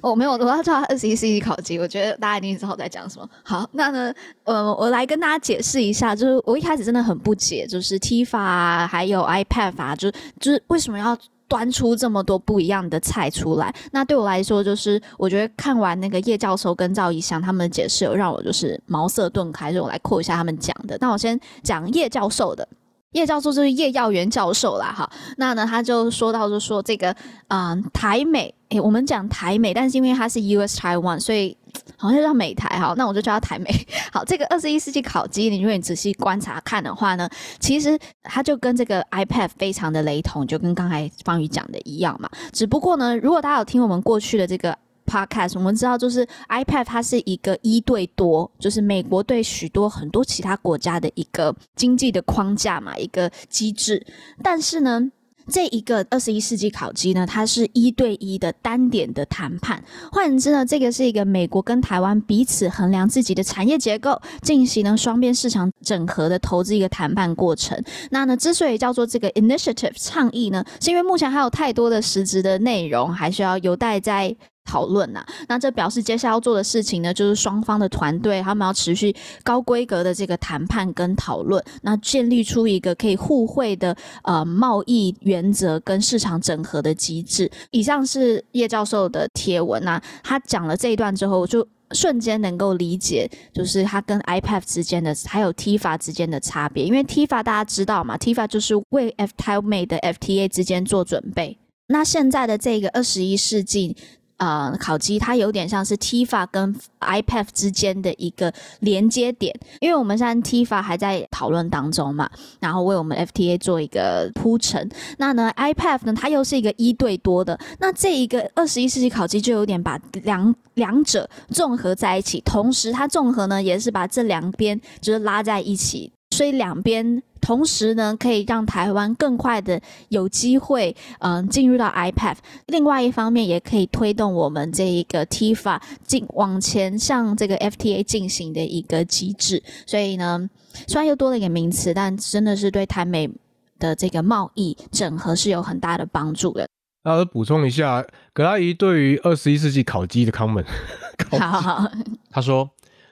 [0.00, 1.78] 我没有，我要叫它二十一世纪烤鸡。
[1.78, 3.28] 我觉得大家一定知道我在讲什么。
[3.42, 4.10] 好，那呢，
[4.44, 11.14] 呃，我来跟大家解释一下，就是我一开始真的很不解，就是 TIFA 啊，还有 IPEF 啊，就是就是为什么要。
[11.50, 19.72] 端出这么多不一样的菜出来，那对我来说，就是我觉得看完那个叶教授跟赵一翔他们的解释，让我就是茅塞顿开。
[19.72, 20.96] 就我来扩一下他们讲的。
[21.00, 22.66] 那我先讲叶教授的，
[23.12, 25.10] 叶教授就是叶耀元教授啦，哈。
[25.36, 27.14] 那呢，他就说到，就说这个，
[27.48, 31.56] 嗯，台美，诶，我们讲台美，但是因为它是 US Taiwan，所以。
[31.96, 33.70] 好像叫美台哈，那我就叫它台美。
[34.12, 37.28] 好，这个二十一世纪烤鸡，你如果你仔细观察看的话呢，
[37.60, 42.28] 其实它就跟这个 iPad 非常的雷同，就跟刚才方宇讲的一样嘛。
[42.52, 44.76] 只不过呢，如果大家有听我们过去的这个
[45.10, 54.06] podcast，我们知道就是 iPad，它是一个一对多，就是美国对许多很多其他国家的一个经济的框架嘛，一个机制。
[54.42, 55.10] 但是呢。
[55.48, 59.82] 这一个二十一世纪烤鸡呢，它是一对一的单点的谈判。
[60.12, 67.76] 换言之呢，这个是一个美国跟台湾彼此衡量自己的产业结构，进行了双边市场整合的投资一个谈判过程。
[68.10, 74.36] 那呢，之所以叫做这个 initiative 倡议呢，是因为目前还有太多的实质的内容，还需要有待在。
[74.70, 87.50] 讨论呐，那这表示接下来要做的事情呢，就是双方的团队他们要持续高规格的这个谈判跟讨论，那建立出一个可以互惠的呃贸易原则跟市场整合的机制。
[87.72, 101.58] 以上是叶教授的贴文呐，他讲了这一段之后，就瞬间能够理解，就是他跟 iPad 之间的还有 TIFA 之间的差别，因为 TIFA 大家知道嘛，TIFA 就是为 F 台美的 FTA 之间做准备。
[101.88, 103.96] 那现在的这个二十一世纪。
[104.40, 114.90] 呃烤鸡，它有点像是 TIFA 跟 IPEF 之间的一个连接点，因为我们现在 TIFA 还在讨论当中嘛，然后为我们 FTA 做一个铺陈。
[115.18, 126.10] 那呢 IPEF 呢，它又是一个一对多的，那这一个二十一世纪烤鸡就有点把两两者综合在一起，同时它综合呢也是把这两边就是拉在一起。
[126.32, 132.36] 所以两边同时呢，可以让台湾更快的有机会，嗯、呃，进入到 IPEF。
[132.66, 139.62] 另外一方面，也可以推动我们这一个 TIFA 进往前向这个 FTA 进行的一个机制。
[139.86, 140.48] 所以呢，
[140.86, 143.30] 虽然又多了一个名词，但真的是对台美
[143.78, 146.68] 的这个贸易整合是有很大的帮助的。
[147.02, 150.66] 那我补充一下，葛拉仪对于二十一世纪烤鸡的 comment。
[151.38, 151.90] 好好，
[152.30, 152.70] 他说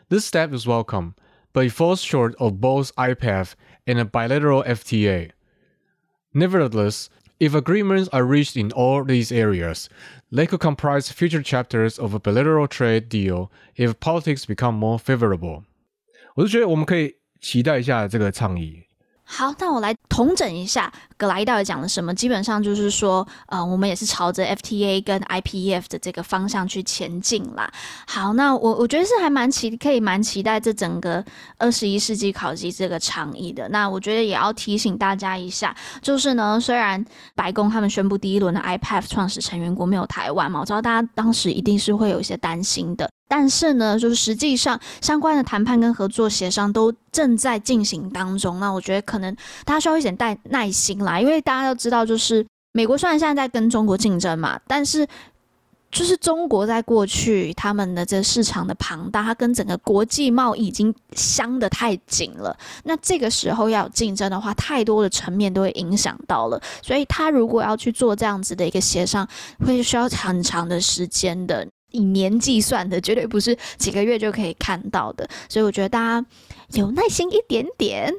[0.08, 1.12] ：“This step is welcome。”
[1.52, 3.52] But it falls short of both IPEF
[3.88, 5.31] and a bilateral FTA.
[6.33, 7.09] Nevertheless,
[7.39, 9.89] if agreements are reached in all these areas,
[10.31, 15.63] they could comprise future chapters of a bilateral trade deal if politics become more favorable.
[16.36, 18.83] 我就觉得我们可以期待一下这个倡议。
[19.30, 22.14] 好，那我来统整一下格莱到底讲了什么。
[22.14, 27.70] 基本上就是说，呃，我们也是朝着 FTA 跟 IPEF 的这个方向去前进啦。
[28.06, 31.22] 好，那我我觉得是还蛮期，可以蛮期待这整个
[31.58, 33.68] 二十一世纪考级这个倡议的。
[33.68, 43.08] 那我觉得也要提醒大家一下，就是呢，虽然白宫他们宣布第一轮的 IPF 创始成员国没有台湾嘛，我知道大家当时一定是会有一些担心的。
[43.28, 48.58] 但是呢，就是实际上相关的谈判跟合作协商都正在进行当中。
[48.58, 55.06] 那我觉得可能大家需要一点耐耐心啦，因为大家都知道，就是美国虽然现在在跟中国竞争嘛，但是
[55.90, 62.56] 就是中国在过去他们的这市场的庞大，它跟整个国际贸易已经相得太紧了。
[62.84, 66.60] 那这个时候要有竞争的话，太多的层面都会影响到了。
[66.82, 69.26] 所以他如果要去做这样子的一个协商，
[69.64, 71.66] 会需要很长的时间的。
[71.90, 76.27] 以年计算的，绝对不是几个月就可以看到的，所以我觉得大家
[76.72, 78.12] 有耐心一点点。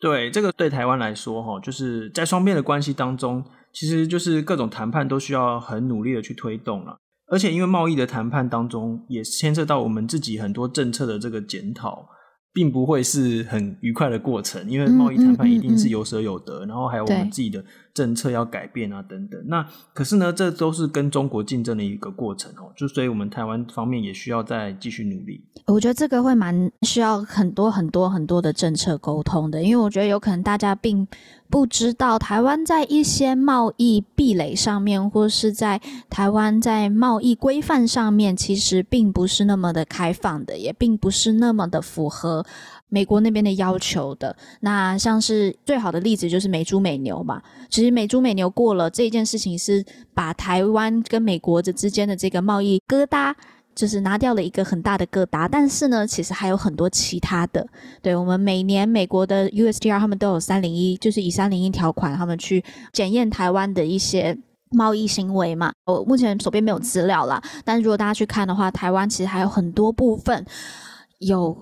[0.00, 6.98] 对，这个对台湾来说，哈，就是在双边的关系当中，其实就是各种谈判都需要很努力的去推动了，
[7.30, 12.08] 而且因为贸易的谈判当中，也牵涉到我们自己很多政策的这个检讨。
[12.50, 19.40] 并不会是很愉快的过程，因为贸易谈判一定是有舍有得，嗯嗯嗯嗯，然后还有我们自己的政策要改变啊等等。
[19.46, 25.40] 那可是呢，这都是跟中国竞争的一个过程哦，就所以我们台湾方面也需要再继续努力。
[25.66, 31.06] 我觉得这个会蛮需要很多很多很多的政策沟通的，因为我觉得有可能大家并
[31.50, 42.44] 不知道台湾在一些贸易壁垒上面，或是在台湾在贸易规范上面，其实并不是那么的开放的，也并不是那么的符合
[42.88, 44.34] 美国那边的要求的。
[44.60, 53.34] 那像是最好的例子就是美猪美牛嘛，其实美猪美牛过了这件事情，是把台湾跟美国的之间的这个贸易疙瘩。
[53.74, 57.64] 就是拿掉了一个很大的疙瘩，但是呢，其实还有很多其他的。
[58.02, 64.36] 对，我们每年美国的 USTR 他们都有三零一，就是以三零一条款他们去检验台湾的一些
[64.72, 65.70] 贸易行为嘛。
[65.86, 70.44] 我目前手边没有资料啦，但是如果大家去看的话，台湾其实还有很多部分
[71.20, 71.56] 有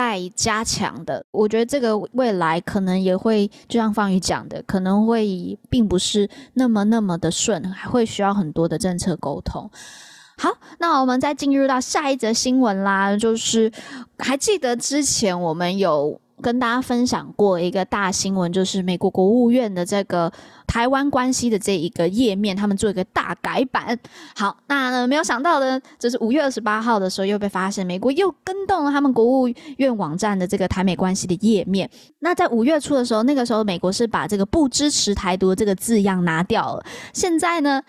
[0.00, 1.22] 待加强的。
[1.30, 9.70] 我觉得这个未来可能也会，就像方宇讲的，可能会并不是那么那么的顺，还会需要很多的政策沟通。
[10.38, 13.70] 好，那我们再进入到下一则新闻啦，就是
[14.16, 20.32] 还记得之前我们有跟大家分享过一个大新闻，就是美国国务院的这个
[20.66, 23.98] 台湾关系的这一个页面，他们做一个大改版。
[24.34, 31.88] 好，那呢没有想到呢，就是五月二十八号的时候又被发现，美国又更动了他们国务院网站的这个台美关系的页面。
[32.20, 37.82] 那在五月初的时候，那个时候美国是把这个不支持台独这个字样拿掉了，现在呢？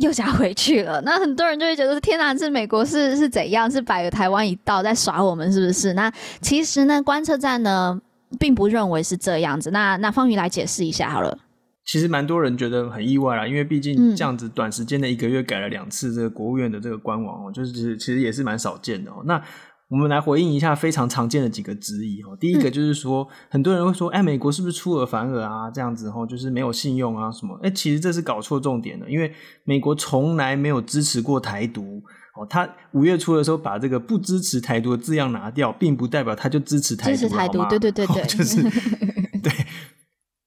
[0.00, 3.70] 又加回去了，那很多人就会觉得天哪，这美国是是怎样？
[3.70, 5.92] 是摆个台湾一道在耍我们，是不是？
[5.92, 6.10] 那
[6.40, 8.00] 其实呢，观测站呢
[8.38, 9.70] 并不认为是这样子。
[9.70, 11.38] 那那方宇来解释一下好了。
[11.84, 19.22] 其实蛮多人觉得很意外啦，因为毕竟这样子短时间的一个月改了两次这个国务院的这个官网哦，就是其实也是蛮少见的哦。
[19.24, 19.42] 那
[19.90, 22.36] 我们来回应一下非常常见的几个质疑哦。
[22.38, 25.68] 第一个就是说，嗯、很多人会说，哎，美国是不是出尔反尔啊？
[25.68, 27.58] 这样子哦，就是没有信用啊什么？
[27.60, 29.32] 哎，其实这是搞错重点了，因为
[29.64, 32.00] 美国从来没有支持过台独。
[32.36, 37.16] 哦，他五月初的时候把这个不支持台独的字样拿掉，并不代表他就支持台独。
[37.16, 38.62] 支持台独，对对对对，就是
[39.42, 39.52] 对。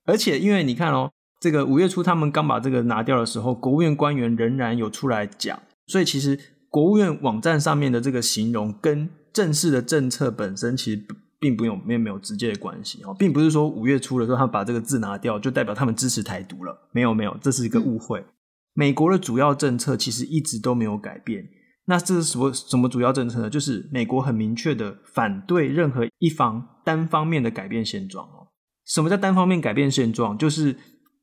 [0.05, 9.09] 而且因为你看哦，这个五月初他们刚把这个拿掉的时候，国务院官员仍然有出来讲，所以其实国务院网站上面的这个形容跟。
[9.33, 11.05] 正式的政策本身其实
[11.39, 18.23] 并不有没有没有直接的关系哦，并不是说五月初的时候他们把这个字拿掉就代表他们支持台独了，没有没有，这是一个误会。
[18.73, 21.43] 美国的主要政策其实一直都没有改变。
[21.85, 23.49] 那这是什么什么主要政策呢？
[23.49, 28.47] 就是美国很明确的反对任何一方单方面的改变现状哦。
[28.85, 30.37] 什么叫单方面改变现状？
[30.37, 30.73] 就是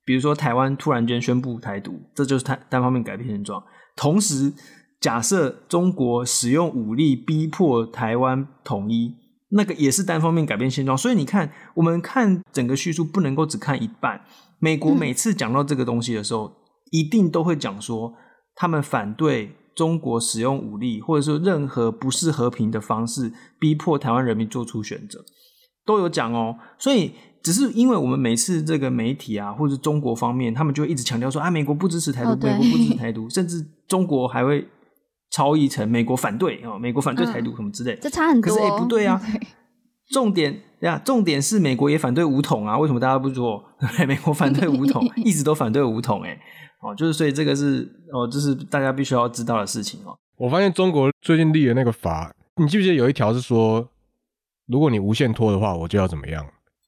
[0.05, 3.65] 比如说台湾突然间宣布台独，这就是单单方面改变现状。
[3.97, 4.53] 同时，
[5.01, 9.15] 假设中国使用武力逼迫台湾统一，
[9.51, 10.97] 那个也是单方面改变现状。
[10.97, 14.21] 所以你看，我们看整个叙述不能够只看一半。
[14.59, 16.53] 美国每次讲到这个东西的时候，嗯、
[16.91, 18.15] 一定都会讲说
[18.55, 19.57] 他们反对。
[19.73, 25.25] 中国使用武力，或者说任何不是和平的方式，逼迫台湾人民做出选择，
[25.87, 26.57] 都有讲哦。
[26.77, 34.67] 所以，只是因为我们每次这个媒体啊，或者中国方面，他们就一直强调说啊，美国不支持台独，美国不支持台独，甚至中国还会
[35.31, 37.97] 超译成美国反对啊，美国反对台独什么之类。
[38.01, 38.55] 这差很多。
[38.55, 39.21] 可是哎，不对啊。
[40.11, 42.77] 重点呀，重点是美国也反对武统啊。
[42.77, 43.63] 为什么大家不说？
[44.09, 46.37] 美国反对武统， 一直都反对武统哎。
[46.83, 50.17] 哦，就是所以这个是哦，这是大家必须要知道的事情哦。
[50.37, 53.89] 我发现中国最近立的那个法，你记不记得有一条是说，
[54.67, 56.45] 如果你无限拖的话，我就要怎么样？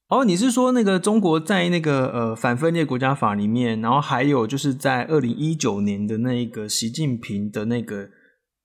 [0.09, 8.09] 哦，你是说那个中国在那个呃反分裂国家法里面，然后还有就是在二零一九年的那个习近平的那个。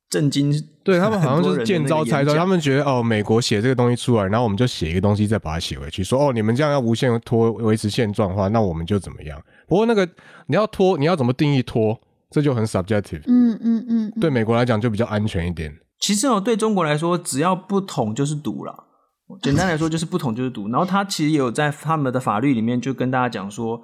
[0.10, 0.54] 震惊，
[0.86, 9.38] 对他们好像就是见招拆招，他们觉得哦，美国写这个东西出来，然后我们就写一个东西，再把它写回去，说哦，你们这样要无限拖维持现状的话，那我们就怎么样？
[9.67, 10.08] 不过那个
[10.46, 13.22] 你要拖，你要怎么定义拖，这就很 subjective。
[13.28, 15.76] 嗯嗯嗯，对美国来讲就比较安全一点。
[16.00, 18.86] 其实哦，对中国来说，只要不统就是独了。
[19.41, 20.70] 简单来说就是不统就是独。
[20.70, 23.82] 然后他其实也有在他们的法律里面就跟大家讲说，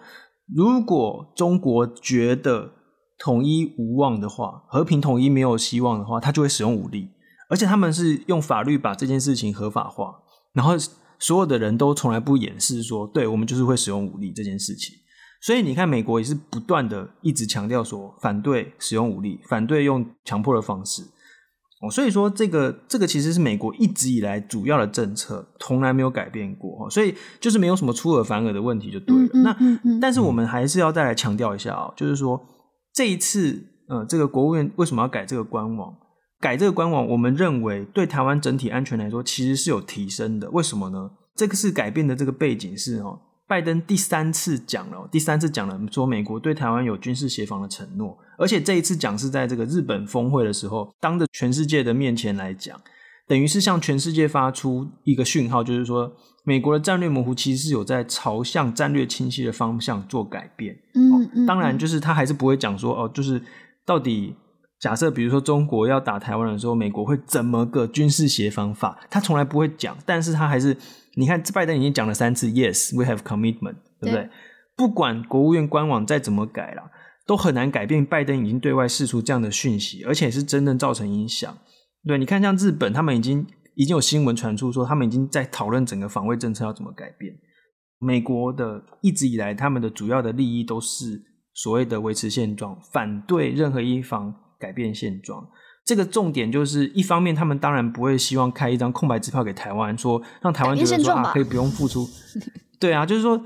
[0.56, 2.72] 如果中国觉得。
[3.24, 7.08] 统一无望的话，和平统一没有希望的话，他就会使用武力，
[7.48, 10.16] 而且他们是用法律把这件事情合法化，
[10.52, 10.74] 然后
[11.18, 14.94] 所有的人都从来不掩饰说，对，我们就是会使用武力这件事情。
[15.42, 21.04] 所以你看，美国也是不断的一直强调说，反对使用武力，反对用强迫的方式。
[21.82, 26.90] 哦，所以说这个这个其实是美国一直以来主要的政策，从来没有改变过。
[26.90, 29.30] 所以就是没有什么出尔反尔的问题就对了。
[29.34, 32.50] 嗯嗯嗯嗯，那但是我们还是要再来强调一下啊，就是说。
[32.94, 35.96] 这一次，呃，这个国务院为什么要改这个官网？
[36.40, 40.50] 改这个官网，我们认为对台湾整体安全来说，其实是有提升的。
[40.52, 41.10] 为什么呢？
[41.36, 52.80] 这个是改变的这个背景是哦，拜登第三次讲了，第三次讲了，说美国对台湾有军事协防的承诺，而且这一次讲是在这个日本峰会的时候，当着全世界的面前来讲。
[53.28, 56.12] 等于是向全世界发出一个讯号，就是说，
[56.44, 60.76] 美国的战略模糊其实是有在朝向战略清晰的方向做改变。
[60.94, 63.42] 嗯，嗯，当然，就是他还是不会讲说，哦，就是
[63.86, 64.36] 到底
[64.80, 69.00] 假设，比如说中国要打台湾的时候，美国会怎么个军事协防法？
[69.10, 70.76] 他从来不会讲，但是他还是，
[71.16, 74.16] 你看，拜登已经讲了三次，Yes, we have commitment，对不对？
[74.16, 74.30] 对，
[74.76, 76.92] 不管国务院官网再怎么改了，
[77.26, 81.58] 都很难改变拜登已经对外释出这样的讯息，而且是真正造成影响。
[82.06, 87.34] 对，你看，像日本，他们已经已经有新闻传出说，他们已经在讨论整个防卫政策要怎么改变。
[87.98, 95.48] 美国的一直以来，他们的主要的利益都是所谓的维持现状，反对任何一方改变现状。
[95.86, 102.06] 这个重点就是，一方面他们当然不会希望开一张空白支票给台湾，说让台湾觉得说啊可以不用付出。
[102.82, 103.42] 对啊，就是说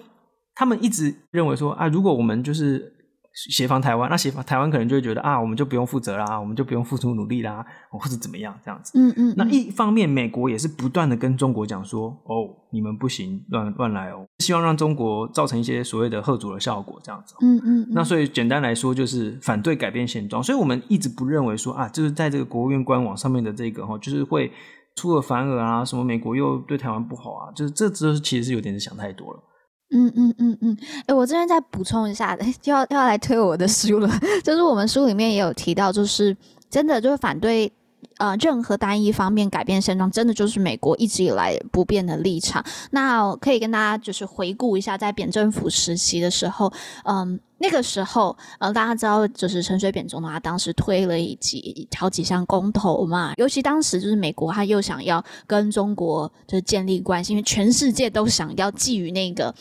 [0.56, 2.97] 他们一直认为说啊，如果我们就是。
[3.50, 8.98] 协防台湾，那协防台湾可能就会觉得啊，我们就不用负责啦，我们就不用付出努力啦，或者怎么样这样子。
[8.98, 9.34] 嗯嗯。
[9.38, 17.36] 那一方面，美国也是不断的跟中国讲说，哦，你们不行，乱乱来哦，希望让中国造成一些所谓的贺阻的效果这样子。
[17.42, 17.88] 嗯嗯。
[17.92, 20.42] 那所以简单来说，就是反对改变现状。
[20.42, 24.52] 所以我们一直不认为说啊，就是在这个国务院官网上面的这个哈，就是会
[24.96, 29.44] 出尔反尔啊，什么美国又对台湾不好啊，就是这这其实是有点想太多了。
[29.92, 34.10] 嗯嗯嗯嗯，哎、我这边再补充一下， 就要要来推我的书了。
[34.44, 36.36] 就是我们书里面也有提到，就是
[36.70, 37.72] 真的就是反对
[38.18, 42.64] 呃任何单一方面改变现状，真的就是美国一直以来不变的立场。
[42.92, 46.72] 那可以跟大家就是回顾一下，在扁政府时期的时候，
[47.06, 59.54] 嗯，那个时候，呃，大家知道就是陈水扁总统他当时推了一几好几项公投嘛，尤其当时就是美国他又想要跟中国就是建立关系，因为全世界都想要觊觎那个。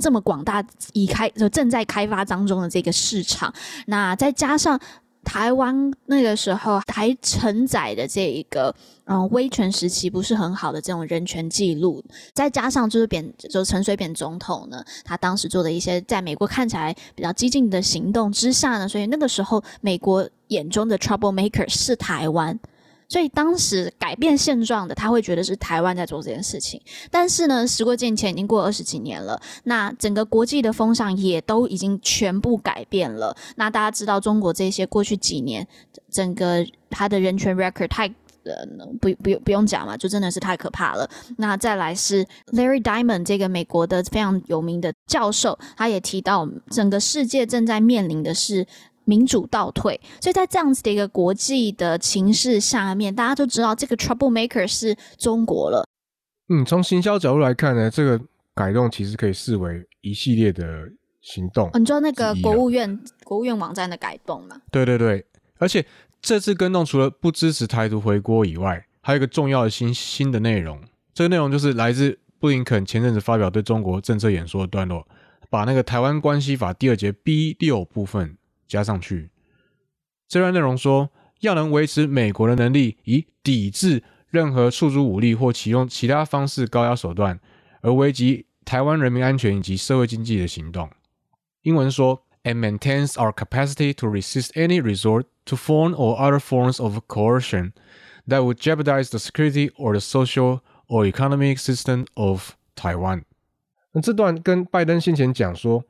[0.00, 0.60] 这么广大
[0.92, 3.54] 已开就正在开发当中的这个市场，
[3.86, 4.76] 那再加上
[5.24, 8.74] 台湾那个时候还承载的这一个
[9.06, 22.58] 嗯威权时期不是很好的这种人权记录，再加上就是扁就陈水扁总统呢，他当时做的一些在美国看起来比较激进的行动之下呢，所以那个时候美国眼中的 trouble maker 是台湾。
[23.08, 26.80] 所以当时改变现状的，他会觉得是台湾在做这件事情。
[27.10, 33.36] 但是呢，时过境迁，已经过二十几年了，那整个国际的风向也都已经全部改变了。
[33.56, 35.66] 那大家知道，中国这些过去几年
[36.10, 38.08] 整个他的人权 record 太
[38.44, 38.66] 呃
[39.00, 41.08] 不不不用讲嘛，就真的是太可怕了。
[41.36, 48.66] 那再来是 Larry Diamond 这个美国的非常有名的教授，他也提到，整个世界正在面临的是。
[49.04, 55.86] 民主倒退，所以在这样子的一个国际的情势下面，大家就知道这个 trouble maker 是中国了。
[56.48, 58.20] 嗯，从行销角度来看呢，这个
[58.54, 60.64] 改动其实可以视为一系列的
[61.22, 61.70] 行动。
[61.74, 64.60] 你知道那个国务院国务院网站的改动吗？
[64.70, 65.24] 对对对，
[65.58, 65.84] 而且
[66.20, 70.78] 这次更动除了不支持台独回国以外，还有一个重要的新新的内容。
[71.14, 75.06] 这个内容就是来自布林肯前阵子发表对中国政策演说的段落，
[75.48, 78.36] 把那个台湾关系法第二节 B 六部分。
[78.74, 79.30] 加上去，
[80.26, 81.08] 这段内容说，
[81.42, 87.38] 要能维持美国的能力，以抵制任何诉诸武力或启用其他方式高压手段
[87.82, 90.90] 而危及台湾人民安全以及社会经济的行动。
[91.62, 97.70] 英文说，and maintains our capacity to resist any resort to foreign or other forms of coercion
[98.26, 103.22] that would jeopardize the security or the social or economic system of Taiwan。
[103.92, 105.84] 那这段跟拜登先前讲说。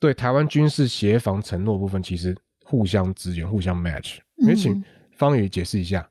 [0.00, 4.18] 对台湾军事协防承诺部分，其实互相支援、互相 match。
[4.46, 4.82] 也请
[5.16, 6.10] 方宇解释一下、嗯、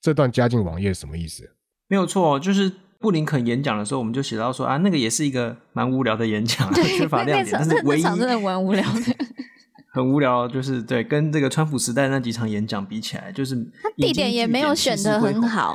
[0.00, 1.50] 这段加进网页什么意思？
[1.88, 9.16] 没有错，就是布林肯演讲的时候，我们就写到说啊，那个也是一个蛮无聊的演讲，缺乏亮点，但是唯一真的蛮无聊的，
[9.92, 10.46] 很无聊。
[10.46, 15.74] 就是对，跟这个川普时代那几场演讲比起来，就是他地点也没有选的很好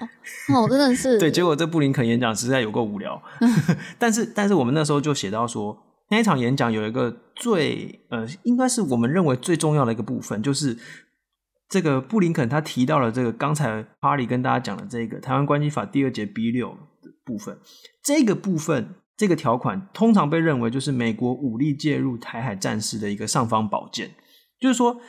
[0.55, 1.17] 哦，真的是。
[1.19, 3.21] 对，结果这布林肯演讲实在有够无聊。
[3.99, 5.77] 但是，但是我们那时候就写到说。
[6.13, 10.77] 那一场演讲有一个最呃，应该是我们认为最重要的一个部分，就是
[11.67, 17.57] 这个布林肯他提到了这个刚才哈里跟大家讲的这个台湾关系法第二节 B 六的部分。
[18.03, 24.11] 这个部分这个条款通常被认为就是美国武力介入台海战事的一个尚方宝剑。
[24.59, 25.01] 就是说，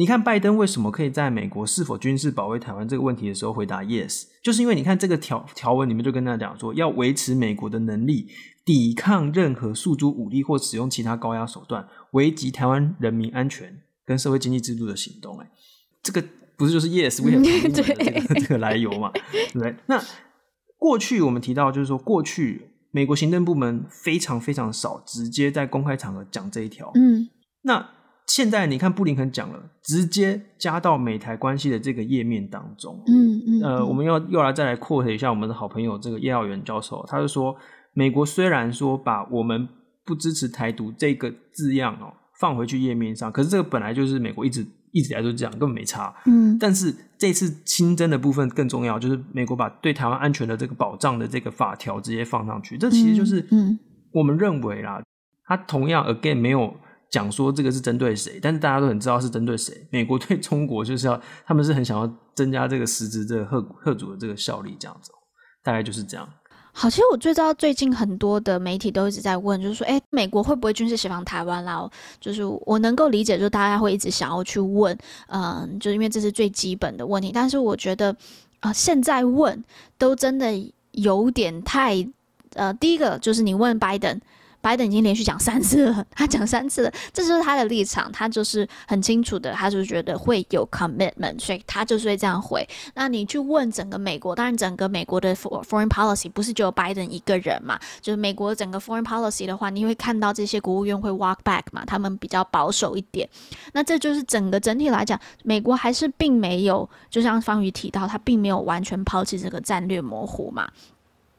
[0.00, 8.28] 你看拜登为什么可以在美国是否军事保卫台湾这个问题的时候回答 yes，就是因为你看这个条条文里面就跟他讲说要维持美国的能力。
[8.64, 15.38] 抵抗任何诉诸武力或使用其他高压手段，危及台湾人民安全跟社会经济制度的行动。
[15.40, 15.50] 哎，
[16.02, 16.22] 这个
[16.56, 19.10] 不是就是 yes we have 的这个 这个来由嘛？
[19.32, 19.74] 对不对？
[19.86, 20.00] 那
[20.78, 26.92] 过去我们提到，就是说过去美国行政部门非常非常少直接在公开场合讲这一条。
[26.94, 27.28] 嗯，
[27.62, 27.90] 那
[28.26, 33.02] 现在你看布林肯讲了，直接加到美台关系的这个页面当中。
[33.06, 37.56] 嗯嗯，呃，我们要又来再来 quote 一下我们的好朋友这个叶耀元教授，他就说。
[37.92, 39.68] 美国虽然说把我们
[40.04, 46.14] 不支持台独这个字样哦放回去页面上，可是这个本来就是美国一直一直以来都这样，根本没差。
[46.24, 53.76] 嗯，但是这次新增的部分更重要，就是美国把对台湾安全的这个保障的这个法条直接放上去，这其实就是嗯，
[54.12, 55.02] 我们认为啦，
[55.46, 56.72] 它同样 again 没有
[57.10, 59.86] 讲说这个是针对谁，但是大家都很知道是针对谁。
[59.90, 65.10] 美国对中国就是要，他们是很想要增加这个实质这个吓吓阻的这个效力，这样子，
[65.64, 66.28] 大概就是这样。
[66.72, 71.90] 好，其实我最知道最近很多的媒体都一直在问，就是说，哎，美国会不会军事协防台湾啦？
[72.20, 74.96] 就是我能够理解，就是大家会一直想要去问，
[75.26, 77.32] 嗯，就是因为这是最基本的问题。
[77.34, 78.12] 但是我觉得，
[78.60, 79.64] 啊、呃，现在问
[79.98, 80.46] 都真的
[80.92, 82.08] 有点太，
[82.54, 84.20] 呃，第一个就是你问拜登。
[84.60, 92.66] 拜登已经连续讲三次了，他讲三次了，这就是他的立场，他就是很清楚的，他就觉得会有 commitment，所以他就是会这样回。
[92.94, 103.28] 那你去问整个美国，当然整个美国的 foreign policy 不是只有拜登一个人嘛，就是美国整个 foreign policy 的话，你会看到这些国务院会 walk back 嘛，他们比较保守一点。
[103.72, 110.70] 那这就是整个整体来讲，美国还是并没有，就像方瑜提到，他并没有完全抛弃这个战略模糊嘛。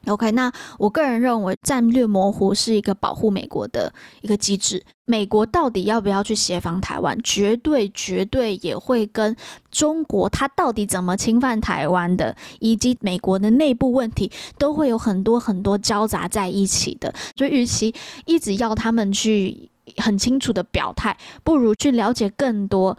[0.06, 4.82] OK，那我个人认为战略模糊是一个保护美国的一个机制。
[5.04, 7.18] 美国到底要不要去协防台湾？
[7.22, 9.36] 绝对绝对也会跟
[9.70, 17.12] 中国他到底怎么侵犯台湾的，以及美国的内部问题，都会有很多很多交杂在一起的。
[17.36, 17.94] 所以，与其
[18.24, 22.96] 一直要他们去很清楚的表态，不如去了解更多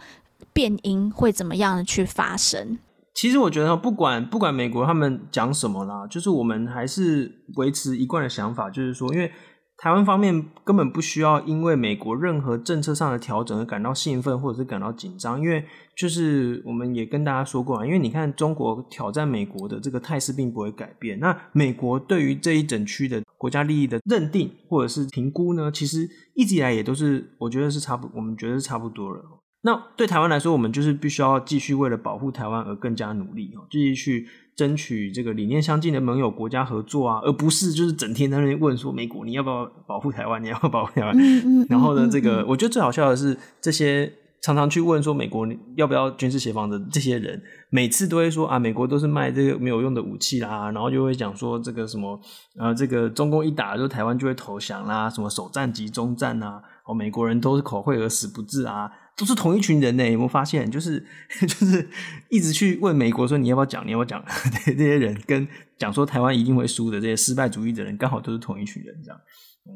[0.52, 2.78] 变因会怎么样的去发生。
[3.14, 9.30] 其实我觉得，不管不管美国他们讲什么啦，就是我们还是维持一贯的想法，就是说，因为
[9.76, 15.64] 台湾方面根本不需要因为美国任何政策上的调整而感到兴奋或者是感到紧张，因为
[15.96, 29.22] 就是我们也跟大家说过啊，因为你看中国挑战美国的这个态势并不会改变，那美国对于这一整区的国家利益的认定或者是评估呢，其实一直以来也都是我觉得是差不，我们觉得是差不多了。
[29.64, 41.16] 那对台湾来说，我们就是必须要继续为了保护台湾而更加努力哦，继续去争取这个理念相近的盟友国家合作啊，而不是就是整天在那边问说美国你要不要保护台湾，你要不要保护台湾？
[41.18, 41.66] 嗯嗯。
[41.68, 44.12] 然后呢，这个我觉得最好笑的是这些。
[44.44, 52.20] 常常去问说美国要不要军事协防的这些人，每次都会说啊，美国都是卖这个没有用的武器啦，然后就会讲说这个什么，
[52.58, 60.68] 呃，这个中共一打就台湾就会投降啦，什么首战即终战啊，哦，美国人都是口惠而实不至啊，都是同一群人呢，有没有发现？
[60.70, 61.04] 就是
[61.40, 61.88] 就是
[62.28, 64.24] 一直去问美国说你要不要讲，你要不要讲？
[64.66, 65.46] 这些人跟
[65.78, 69.20] 讲说台湾一定会输的这些失败主义的人，刚好都是同一群人，这样。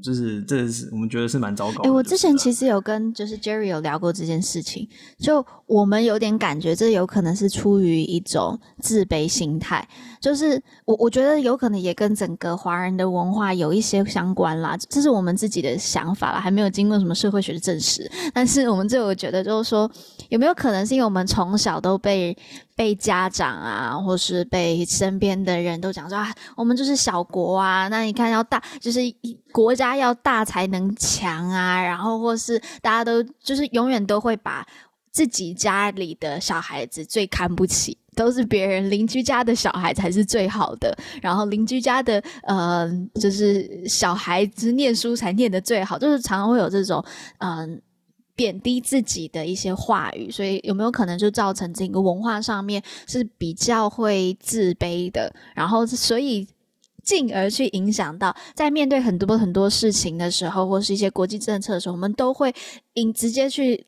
[0.03, 1.81] 就是，这是我们觉得是蛮糟糕的。
[1.81, 4.87] 哎、欸，我之前其实有跟就是 Jerry 有聊过这件事情，
[5.19, 9.89] 就我们有点感觉，这有可能是出于一种自卑心态。
[10.21, 18.11] 就是我我觉得有可能也跟整个华人的文化有一些相关啦，这是我们自己的想法啦，还没有经过什么社会学的证实。
[18.35, 19.91] 但是我们就有觉得，就是说
[20.29, 22.37] 有没有可能是因为我们从小都被。
[22.79, 29.01] 被家长啊，或是被身边的人都讲说啊，我们就是小国啊，那你看要大，就是
[29.51, 34.67] 国家要大才能强啊，然后或是大家都就是永远都会把
[35.13, 47.05] 自己家里的小孩子最看不起，都是别人邻居家的小孩才是最好的，然后邻居家的呃，就是小孩子念书才念得最好，就是常常会有这种
[47.39, 47.81] 嗯。
[48.39, 56.47] 贬低自己的一些话语，所以有没有可能就造成整个文化上面是比较会自卑的，然后所以
[57.09, 62.55] 进而去影响到在面对很多很多事情的时候，或是一些国际政策的时候，我们都会
[62.95, 63.87] 引直接去。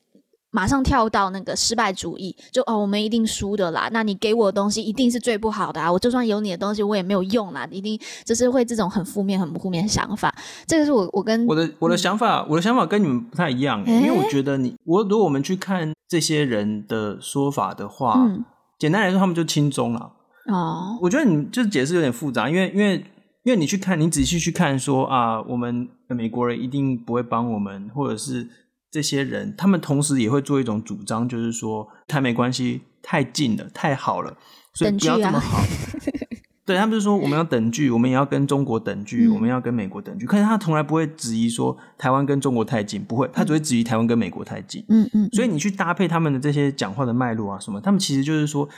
[0.52, 3.88] 马上跳到那个失败主义，就哦，我们一定输的啦。
[3.92, 5.92] 那你给我的东西一定是最不好的啊！
[5.92, 7.64] 我就算有你的东西，我也没有用啦。
[7.70, 10.34] 一定就是会这种很负面、很负面的想法。
[10.66, 18.44] 这个是我我跟我的我的想法，嗯、我的想法跟你们不太一样，欸、因为我觉得你我如果我们去看这些人的说法的话，嗯、
[18.76, 20.14] 简单来说，他们就轻中了。
[20.46, 22.96] 哦，我觉得你就是解释有点复杂，因为因为
[23.44, 28.48] 因为你去看，你仔细去看说啊，我们美国人一定不会帮我们，或者是。
[28.92, 34.36] 这些人，他们同时也会做一种主张，就是说台美关系太近了，太好了，
[34.74, 35.58] 所以不要这么好。
[35.58, 35.64] 啊、
[36.66, 40.26] 对，他们就说我们要等距，我们也要跟中国等距，嗯、我们要跟美国等距。
[40.26, 44.84] 可是他从来不会质疑说台湾跟中国太近，不会，他只会质疑台湾跟美国太近。
[44.88, 45.28] 嗯嗯。
[45.34, 48.68] 所以你去搭配他们的这些讲话的脉络啊什么，他们其实就是说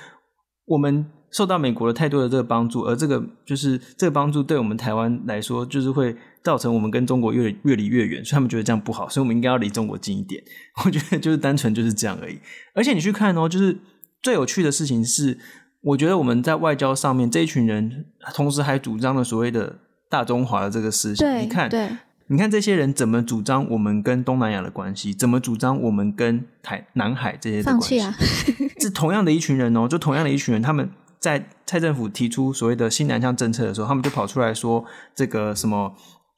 [0.66, 1.06] 我们。
[1.32, 10.44] 受到美国的太多的这个帮助，而这个就是这个帮助对我们台湾来说，就是会造成我们跟中国越越离越远，所以他们觉得这样不好，所以我们应该要离中国近一点。
[10.84, 12.38] 我觉得就是单纯就是这样而已。
[12.74, 13.78] 而且你去看哦，就是
[14.20, 15.38] 最有趣的事情是，
[15.80, 18.04] 我觉得我们在外交上面这一群人，
[18.34, 19.78] 同时还主张了所谓的
[20.10, 21.26] 大中华的这个思想。
[21.26, 21.88] 对，你看，对。
[22.32, 28.00] 你看这些人怎么主张我们跟东南亚的关系，怎么主张我们跟台南海这些的关系？
[28.00, 28.16] 放弃啊！
[28.80, 34.82] 是同样的一群人哦，就同样的一群人，他们在蔡政府提出所谓的新南向政策的时候，他们就跑出来说
[35.14, 35.94] 这个什么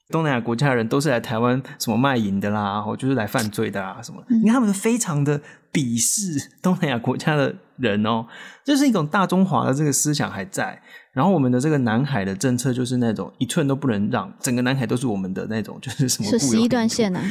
[0.09, 4.21] 东南亚国家的人都是来台湾什么卖淫的啦，或就是来犯罪的啊什么。
[4.29, 5.41] 你看他们非常的
[5.73, 8.27] 鄙视东南亚国家的人哦，
[8.65, 10.83] 这是一种大中华的这个思想还在。
[11.15, 17.23] 然后我们的这个南海的政策就是那种一寸都不能让，整个南海都是我们的那种， 就是什么是十一段线啊？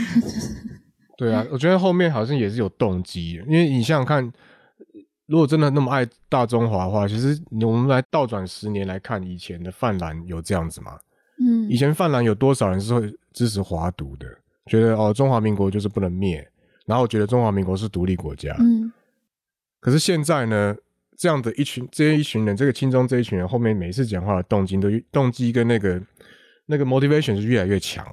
[1.17, 4.31] 对啊，我觉得后面好像也是有动机，因为你想想看，
[5.27, 10.97] 如果真的那么爱大中华的话，其实我们来倒转十年来看，以前的泛蓝有这样子吗？
[11.39, 14.25] 嗯，以前泛蓝有多少人是会支持华独的？
[14.67, 16.49] 觉得哦，中华民国就是不能灭，
[16.85, 18.55] 然后觉得中华民国是独立国家。
[18.59, 18.91] 嗯，
[19.81, 20.75] 可是现在呢？
[21.17, 26.01] 这样的一群，这一群人，这个青中这一群人，后面每一次讲话的动机都动机跟那个
[26.65, 28.05] 那个 motivation 是越来越强。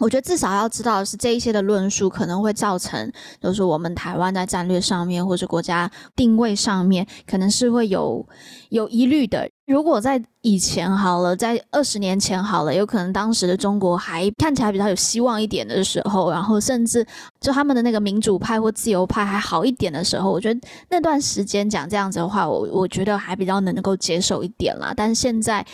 [0.00, 8.24] 我觉得至少要知道的是，这一些的论述可能会造成，就是我们台湾在战略上面或者国家定位上面，可能是会有
[8.70, 9.50] 有疑虑的。
[9.68, 17.06] 如果在以前好了，在二十年前好了，有可能当时的中国还看起来比较有希望一点的时候，然后甚至
[17.38, 24.92] 就他们的那个民主派或自由派还好一点的时候，我觉得那段时间讲这样子的话，我我觉得还比较能够接受一点啦。
[24.96, 25.64] 但现在。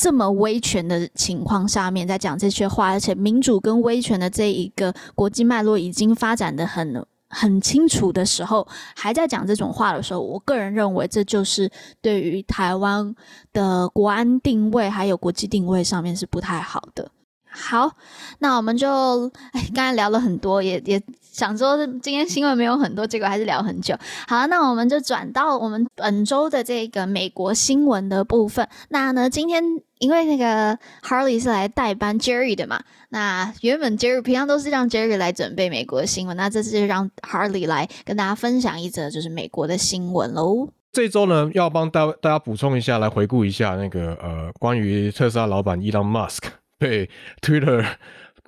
[0.00, 11.70] 这么威权的情况下面，在讲这些话，而且民主跟威权的这一个国际脉络已经发展得很很清楚的时候，还在讲这种话的时候，我个人认为这就是
[12.00, 13.14] 对于台湾
[13.52, 17.10] 的国安定位还有国际定位上面是不太好的。
[17.50, 17.90] 好，
[18.38, 21.02] 那我们就哎，刚才聊了很多，也也。
[21.38, 23.96] 想说今天新闻没有很多，结果还是聊很久。
[24.26, 28.68] 好，那我们就转到我们本周的这个美国新闻的部分。
[28.88, 29.62] 那呢，今天
[30.00, 40.68] 因为那个 Harley 是来代班 Jerry 的嘛，那原本 Jerry 平常都是让 Jerry 来准备美国新闻，那这次就让 Harley 来跟大家分享一则就是美国的新闻喽。
[40.90, 47.08] 这周呢，要帮大大家补充一下，来回顾一下那个呃，关于特斯拉老板伊隆马斯克被
[47.40, 47.86] Twitter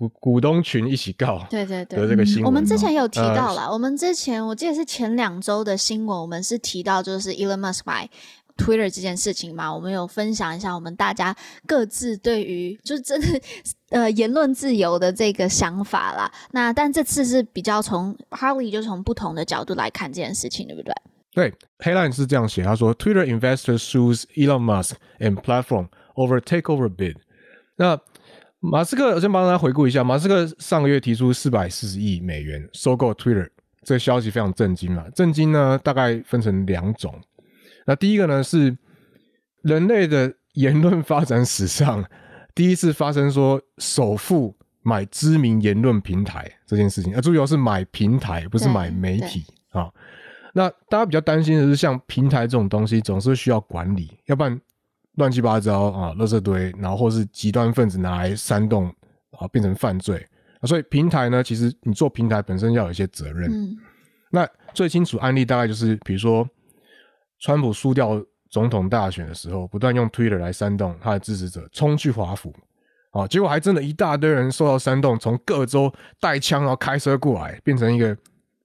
[0.01, 2.47] 股股东群一起告，对对对有这个新闻、嗯。
[2.47, 8.09] 我们之前有提到了、呃，我们之前我记得是前两周的新闻，我们是提到就是 Elon Musk 买
[8.57, 11.37] Twitter 这件事情嘛，我们有分享一下我们大家
[11.67, 13.41] 各自对于就是真的
[13.91, 16.33] 呃言论自由的这个想法啦。
[16.53, 20.95] 那但这次是比较从 Harley 就从不同的角度来看这件事情，对不对？
[21.33, 27.17] 对，Headline 是这样写，他说：“Twitter investors sues Elon Musk and platform over takeover bid。”
[27.77, 27.97] 那
[28.61, 33.49] 马斯克，我先帮大家回顾一下，马斯克上个月提出四百四十亿美元收购 Twitter，
[33.83, 35.05] 这个消息非常震惊嘛。
[35.15, 37.19] 震惊呢，大概分成两种。
[37.87, 38.77] 那第一个呢，是
[39.63, 42.05] 人类的言论发展史上
[42.55, 47.15] 第一次发生说首富买知名言论平台这件事情。
[47.15, 49.91] 啊，注意哦，是买平台，不是买媒体啊。
[50.53, 54.61] 那大家比较担心的是，像平台这种东西，总是需要管理，要不然
[55.21, 58.93] 乱七八糟啊，垃圾堆，然后或是极端分子拿来煽动
[59.39, 60.27] 啊，变成犯罪。
[60.65, 63.49] 所以平台呢，其实你做平台本身要有一些责任。
[63.53, 63.77] 嗯。
[64.31, 66.45] 那最清楚案例大概就是，比如说
[67.39, 72.53] 川普输掉总统大选的时候，不断用 Twitter 来煽动他的支持者冲去华府，
[73.13, 78.17] 啊，结果还真的一大堆人受到煽动，从各州带枪然后开车过来，变成一个。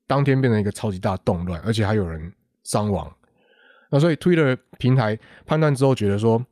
[0.08, 2.32] 当天变成一个超级大动乱，而且还有人
[2.64, 3.12] 伤亡。
[3.96, 6.46] 那所以 Twitter 平台判断之后，觉得说，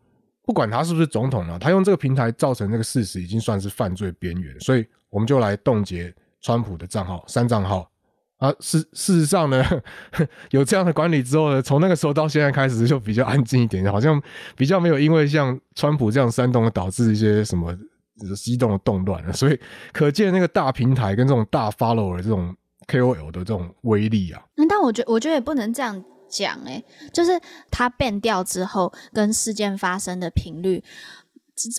[0.44, 4.58] 不管他是不是总统呢，他用这个平台造成这个事实，已经算是犯罪边缘。
[4.62, 7.92] 所以我们就来冻结川普的账号，删账号。
[8.38, 9.62] 啊，事事实上呢，
[10.52, 14.22] 有这样的管理之后呢，从那个时候到现在开始就比较安静一点，好像
[14.56, 17.78] 比较没有因为像川普这样煽动导致一些什么
[18.38, 19.34] 激动的动乱了。
[19.34, 19.60] 所以
[19.92, 22.56] 可见那个大平台跟这种大 follower 这种。
[22.86, 26.04] KOL 的这种威力啊，嗯，但我觉我觉得也不能这样
[26.34, 30.84] 讲，哎，就是他 ban 掉之后跟事件发生的频率，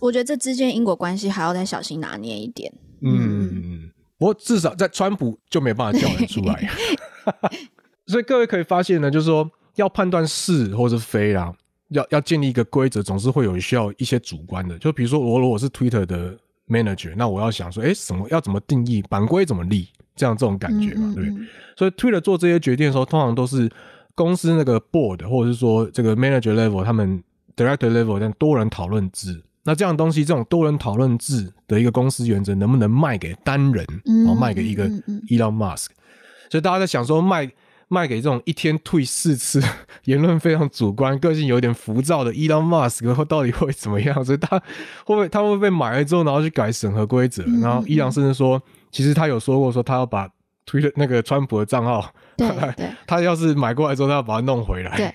[0.00, 2.72] 我觉得这之间因果关系还要再小心拿捏一点。
[3.02, 6.70] 嗯嗯，不过至少在川普就没办法叫人出来，
[8.06, 11.52] 所以各位可以发现呢，就是说要判断是或是非啦，
[11.88, 14.78] 要要建立一个规则，总是会有需要一些主观的。
[14.78, 16.38] 就比如说我如果是 Twitter 的
[16.68, 19.88] manager，那我要想说，哎，什么要怎么定义版规怎么立？
[20.16, 21.46] 这样这种感觉嘛，对不对？
[21.76, 23.68] 所以 Twitter 做这些决定的时候，通常都是
[24.14, 27.22] 公司那个 board 或者是说这个 manager level，他们
[27.56, 29.42] director level 这样多人讨论制。
[29.64, 34.88] 那这样东西，这种多人讨论制的一个公司原则，能不能卖给单人，然后卖给一个
[35.28, 35.86] Elon Musk？
[36.50, 37.50] 所以大家在想说，卖
[37.88, 39.62] 卖给这种一天退四次、
[40.04, 44.24] 言论非常主观、个性有点浮躁的 Elon Musk，然后到底会怎么样？
[44.24, 47.42] 所以他会不会他会被买了之后，然后去改审核规则？
[47.62, 48.62] 然后伊朗甚至说。
[48.92, 50.28] 其实他有说过，说他要把
[50.64, 55.14] 推特那个川普的账号，对对，他要是买过来之后，他要把它弄回来，对，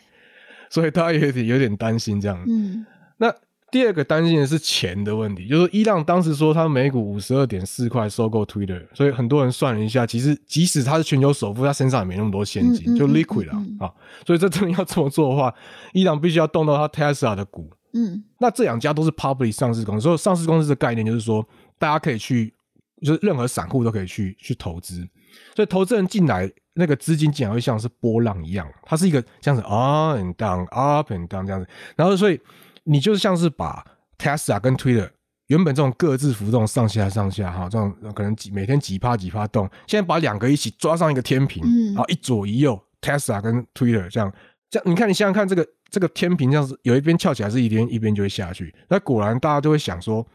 [0.69, 2.43] 所以他也有点担心这样。
[2.47, 2.85] 嗯，
[3.17, 3.33] 那
[3.71, 13.91] 第二个担心的是钱的问题，就是伊朗当时说他每股五十二点四块收购 Twitter，所以很多人算了一下，其实即使他是全球首富，他身上也没那么多现金，嗯、就 liquid 了啊、嗯嗯。
[14.25, 15.53] 所以这真的要这么做的话，
[15.93, 17.69] 伊朗必须要动到他 Tesla 的股。
[17.93, 21.47] 嗯，那这两家都是 public 上市公司，所以上市公司的概念就是说，
[21.77, 22.53] 大家可以去。
[23.01, 25.07] 就是任何散户都可以去去投资，
[25.55, 32.39] 所以投资人进来，那个资金竟然会像是波浪一样，它是一个这样子 up and down up and down 这样子，然后所以
[32.85, 33.85] 你就是像是把
[34.17, 35.09] Tesla 跟 Twitter
[35.47, 41.61] 原本这种各自浮动上下上下哈，这种可能几每天几趴几趴动，现在把两个一起抓上一个天平，
[41.93, 44.33] 然后一左一右 Tesla 跟 Twitter 这样
[44.69, 50.25] 这样，你看你想想看这个这个天平这样子，有一边翘起来是一边，一边就会下去，那果然大家就会想说。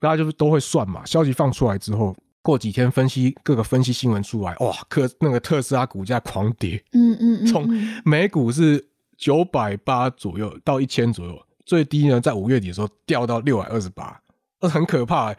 [0.00, 2.14] 大家就是都会算嘛，消息放出来之后，
[2.44, 7.66] 过几天分析各个分析新闻出来，哇，特那个特斯拉股价狂跌，嗯嗯嗯，从
[8.04, 14.20] 每股是九百八左右到一千左右，最低呢在五月底的时候掉到六百二十八，
[14.60, 15.38] 那很可怕，欸，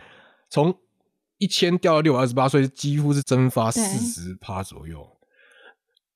[0.50, 0.76] 从
[1.38, 5.08] 一千掉到六百二十八，所以几乎是蒸发四十趴左右，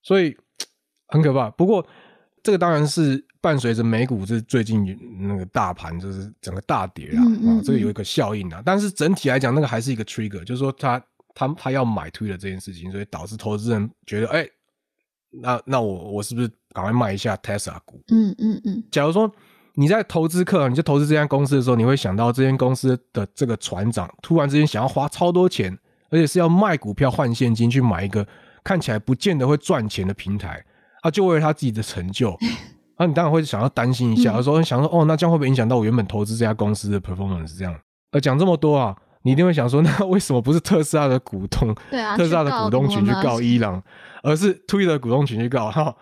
[0.01, 0.35] 所以
[1.07, 1.51] 很可怕。
[1.51, 1.85] 不过
[2.43, 3.25] 这个当然是。
[3.41, 4.83] 伴随着美股是最近
[5.17, 8.61] 那个大盘就是整个大跌啊，嗯嗯嗯，这个有一个效应啊。
[8.65, 11.01] 但是整体来讲，那个还是一个 trigger，就是说他
[11.33, 14.51] 他他要买推的这件事情，所以导致投资人觉得，哎、欸，
[15.41, 18.03] 那那我我是不是赶快卖一下 Tesla 股？
[18.11, 18.83] 嗯嗯嗯。
[18.91, 19.31] 假如说
[19.75, 25.79] 你在投资客，你就投资这家公司的时候，你会想到这间公司的这个船长突然之间想要花超多钱
[26.09, 28.27] 而且是要卖股票换现金去买一个
[28.65, 30.61] 看起来不见得会赚钱的平台，
[31.01, 32.31] 啊，就为了他自己的成就，
[32.97, 37.57] 啊，你当然会想要担心一下，有时候想说，哦，那这样会不会影响到我原本投资这家公司的 performance？
[37.57, 37.75] 这样，
[38.11, 43.81] 呃，讲这么多啊，你一定会想说，那为什么不是特斯拉的股东，对啊，特斯拉的股东群去告伊朗，
[44.23, 45.71] 而是 Twitter 的股东群去告？
[45.71, 45.95] 哈，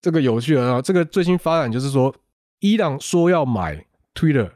[0.00, 2.14] 这个有趣了啊，这个最新发展就是说，
[2.60, 4.50] 伊朗说要买 Twitter。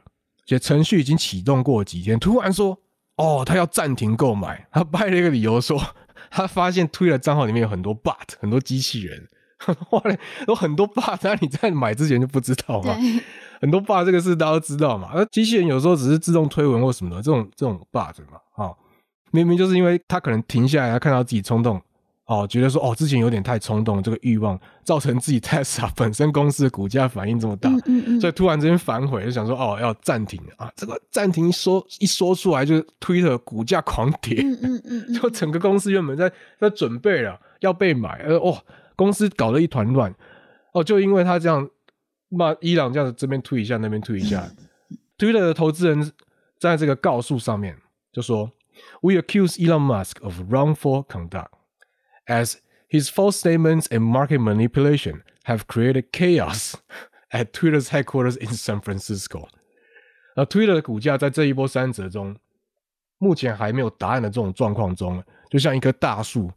[0.49, 2.79] 且程序已经启动过几天，突然说
[3.19, 5.77] ：“哦，他要暂停购买。”他掰了一个理由说
[6.31, 9.27] ：“他发现 Twitter 账号里面有很多 bot，很多机器人。
[9.91, 12.95] 哇嘞，有很多 bug，那你在买之前就不知道嘛？
[13.59, 15.11] 很多 bug 这个事大家都知道嘛。
[15.15, 18.71] 那机器人有时候只是自动推文或什么的，这种这种 bug 嘛，啊，
[19.31, 21.81] 明明就是因为他可能停下来，他看到自己冲动。”
[22.27, 30.69] 哦，觉得说哦，之前有点太冲动，这个欲望造成自己 Tesla 本身公司的股价反应这么大，嗯嗯嗯，所以突然之间反悔，就想说哦，要暂停啊。
[30.75, 36.29] 这个暂停一说一说出来，就 Twitter 股价狂跌，嗯嗯嗯， 就整个公司原本在
[36.59, 38.57] 在准备了要被买，呃哦，
[38.97, 40.13] 公司搞得一团乱，
[40.73, 41.69] 哦，就因为他这样
[42.27, 44.51] 骂伊朗这样子，这边推一下，那边推一下
[45.17, 46.11] ，Twitter 的投资人
[46.59, 47.77] 在这个告诉上面
[48.11, 48.51] 就说
[49.01, 51.51] ，We accuse Elon Musk of wrongful conduct。
[52.25, 52.55] As
[52.89, 56.73] his false statements and market manipulation have created chaos
[57.31, 59.47] at Twitter's headquarters in San Francisco，
[60.35, 62.35] 而 Twitter 的股价在这一波三折中，
[63.17, 66.51] 目前还没有答案的这种状况中，就像一棵大树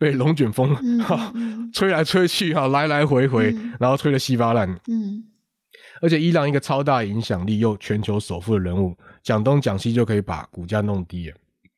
[0.00, 4.66] 被龙卷风、嗯嗯、吹来吹去哈，来来回回，嗯、然后吹得稀巴烂。
[4.88, 5.22] 嗯，
[6.00, 11.30] 而且伊朗一个超大影响力又全球首富的人物，讲东讲西就可以把股价弄低，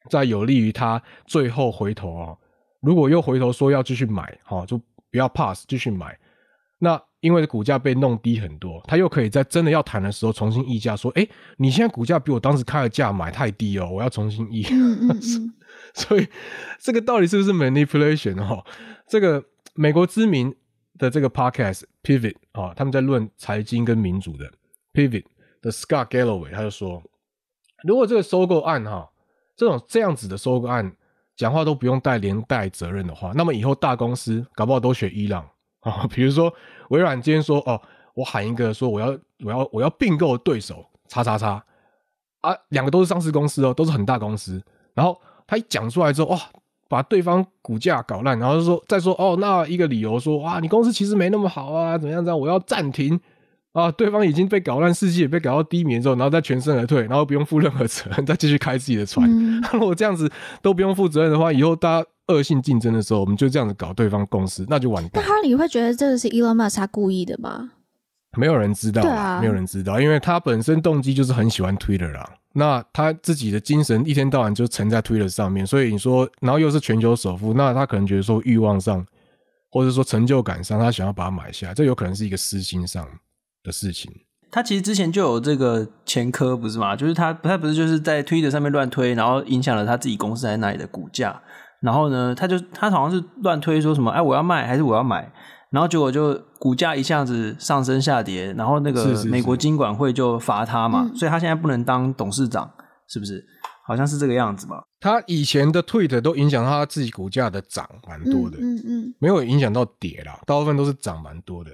[0.09, 2.37] 在有利于他最后回头啊。
[2.81, 4.79] 如果又回头说要继续买，哈，就
[5.11, 6.17] 不要 pass，继续买。
[6.79, 14.65] 那因为股价被弄低很多，他又可以在真的要谈的时候重新议价，说：“哎，你现在股价比我当时开的价买太低哦，我要重新议。
[14.71, 15.55] 嗯嗯嗯”
[15.95, 16.29] 所以
[16.79, 18.37] 这个到底是不是 manipulation？
[18.37, 18.65] 哈，
[19.07, 20.55] 这个美国知名
[20.99, 24.51] 的这个 podcast Pivot 啊，他们在论财经跟民主的
[24.93, 25.25] Pivot
[25.61, 27.03] 的 Scott Galloway，他就说，
[27.85, 29.11] 如果这个收购案哈，
[29.57, 30.97] 这种这样子的收购案。
[31.35, 35.49] 讲话都不用带连带责任的话，那么以后大公司搞不好都选伊朗
[35.81, 36.07] 啊。
[36.13, 36.53] 比如说
[36.91, 37.81] 微软今天说哦，
[38.15, 41.65] 我喊一个说我要我要我要并购对手叉叉叉
[42.43, 44.63] 啊，两个都是上市公司哦，都是很大公司。
[44.93, 45.19] 然后
[45.53, 46.41] 他一讲出来之后，哇，
[46.89, 53.21] 把对方股价搞烂，然后就说再说哦，那一个理由说哇，你公司其实没那么好啊，怎么样这样，我要暂停。
[53.73, 59.29] 啊，对方已经被搞烂，士气也被搞到低迷之后，然后再全身而退，然后不用负任何责任，再继续开自己的船。
[59.31, 60.31] 嗯、 如果这样子
[60.63, 65.23] 都不用负责任的话，以后大家恶性竞争的时候，我们就这样子搞对方公司，那就完蛋。
[65.23, 67.71] 那哈里会觉得这个是 Elon Musk 他故意的吗？
[68.37, 72.29] 没有人知道，啊、没有人知道，因为他本身动机就是很喜欢 Twitter 啦。
[72.55, 79.07] 那他自己的精神一天到晚就沉在 Twitter 上面，所以你说，然后又是全球首富，那他可能觉得说欲望上，
[79.71, 83.07] 或者说成就感上，他想要把它买下，这有可能是一个私心上
[83.63, 84.13] 的事情。
[84.51, 86.95] 他其实之前就有这个前科，不是吗？
[86.95, 91.41] 就是他，他不是就是在推特上面乱推，然后影响了他自己公司在那里的股价。
[91.81, 95.33] 然后呢，他就他好像是乱推说什么，哎，我要卖还是我要买？
[95.73, 102.71] 然后结果就股价一下子上升下跌，然后那个美国金管会就罚他嘛，是是是，所以他现在不能当董事长，
[103.09, 103.45] 是不是？
[103.85, 104.85] 好像是这个样子吧。
[105.01, 111.71] 他以前的 tweet 都影响他自己股价的涨蛮多的，嗯嗯，嗯，没有影响到跌啦，大部分都是涨蛮多的。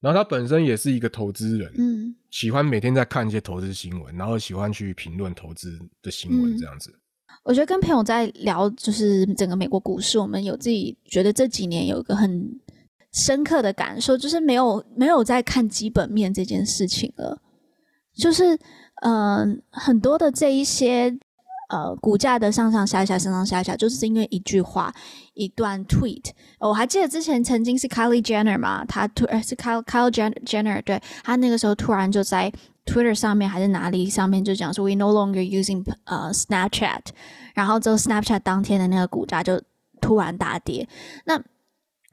[0.00, 6.90] 然后他本身也是一个投资人，嗯，喜欢每天在看一些投资新闻，然后喜欢去评论投资的新闻这样子。
[7.42, 12.48] 我觉得跟朋友在聊，就是整个美国股市，我们有自己觉得这几年有一个很
[13.14, 17.40] 深刻的感受，就是没有没有在看基本面这件事情了，
[18.14, 18.58] 就是
[19.02, 21.16] 嗯、很多的这一些。
[21.70, 24.94] 呃，股价的上上下下，上上下下，就是因为一句话，
[25.32, 26.26] 一段 tweet。
[26.60, 32.52] 我还记得之前曾经是 Kylie Jenner 嘛，他突呃是 Kyle Kyle Jenner，对，他那个时候突然就在
[32.84, 37.00] Twitter 上面还是哪里上面就讲说 We no longer using 呃 Snapchat，
[37.54, 39.60] 然后之后 Snapchat 当天的那个股价就
[40.02, 40.86] 突然大跌。
[41.24, 41.42] 那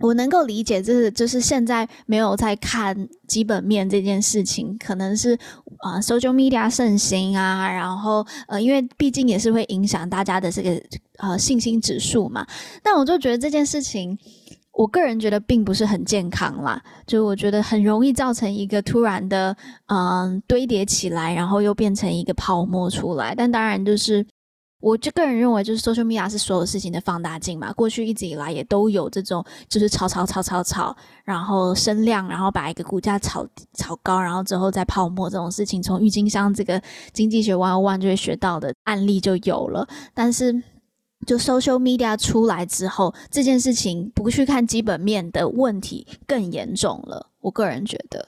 [0.01, 5.35] 我能够理解，就是就是现在没有在看基本面这件事情，可能是
[5.77, 10.81] 啊、呃、social media 盛行啊，然后呃，因为毕竟也是会影响大家的这个
[11.19, 12.45] 呃信心指数嘛。
[12.83, 14.17] 但我就觉得这件事情，
[14.73, 19.55] 我个人觉得并不是很健康啦，就我觉得很容易造成一个突然的
[19.87, 23.33] 嗯、堆叠起来，然后又变成一个泡沫出来。
[23.35, 24.25] 但当然就是。
[24.81, 27.71] 我就个人认为，就是 social media 是所有事情的放大镜嘛。
[27.73, 36.81] 过去一直以来也都有这种，就是炒炒炒炒炒，然后升量，然后把一个股价炒炒高，然后之后再泡沫这种事情，从郁金香这个
[37.13, 39.87] 经济学 one one 就会学到的案例就有了。
[40.13, 40.51] 但是
[41.27, 47.27] 就 social media 出来之后，这件事情不去看基本面的问题更严重了。
[47.41, 48.27] 我个人觉得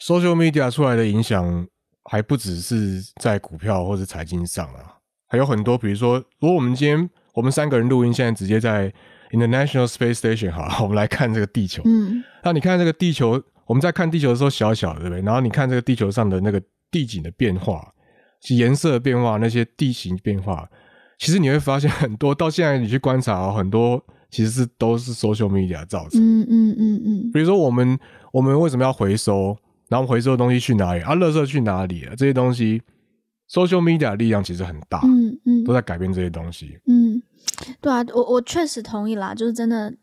[0.00, 1.66] ，social media 出来的影响
[2.04, 5.01] 还不只是在股票或者财经上啊，
[5.32, 8.92] 还有很多，比如说，如果我们今天我们三个人录音，现在直接在
[9.30, 11.82] International Space Station 好， 我们来看这个地球。
[11.86, 15.22] 嗯，那你看这个地球，我们在看地球的时候小小的，对不对？
[15.22, 16.60] 然后你看这个地球上的那个
[16.90, 17.90] 地景的变化，
[18.42, 20.68] 其颜色的变化，那些地形变化。
[21.18, 26.20] 其实你会发现很多，到现在你去观察哦，很多其实是都是 social media 造成。
[26.20, 27.30] 嗯嗯嗯嗯。
[27.32, 27.98] 比如说我们
[28.34, 29.56] 我们为什么要回收？
[29.88, 31.00] 然后回收的东西去哪里？
[31.00, 32.14] 啊，垃圾去哪里啊？
[32.16, 32.80] 这些东西
[33.50, 35.02] ，social media 的力量其实很大。
[35.04, 35.64] 嗯嗯。
[35.64, 36.78] 都在改变这些东西。
[36.86, 37.22] 嗯，
[37.80, 39.34] 对啊，我我确实同意啦。
[39.34, 39.94] 就是真的，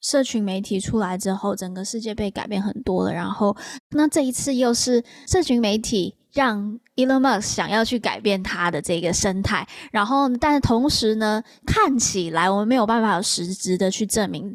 [0.00, 3.12] 社群媒体出来之后，整个世界被改变很多了。
[3.12, 3.56] 然后，
[3.90, 6.14] 那这一次又是社群媒体。
[6.34, 14.54] 让 Elon Musk 想要去改变他的这个生态，然后，但是同时呢，看起来我们没有办法有实质的去证明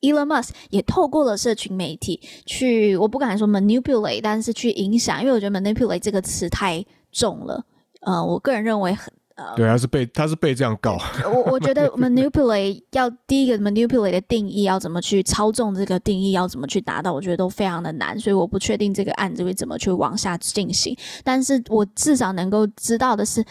[0.00, 7.64] Elon Musk 也透过了社群媒体去，我不敢说 manipulate，但是去影响，因为我觉得 manipulate 这个词太重了。
[8.00, 9.10] 呃，我个人认为很。
[9.54, 10.98] 对，他是被他是被这样告。
[11.24, 20.96] 我我觉得 manipulate 要第一个 manipulate 的定义要怎么去操纵这个定义要怎么去达到，我觉得都非常的难，所以我不确定这个案子会怎么去往下进行。
[21.22, 23.44] 但是我至少能够知道的是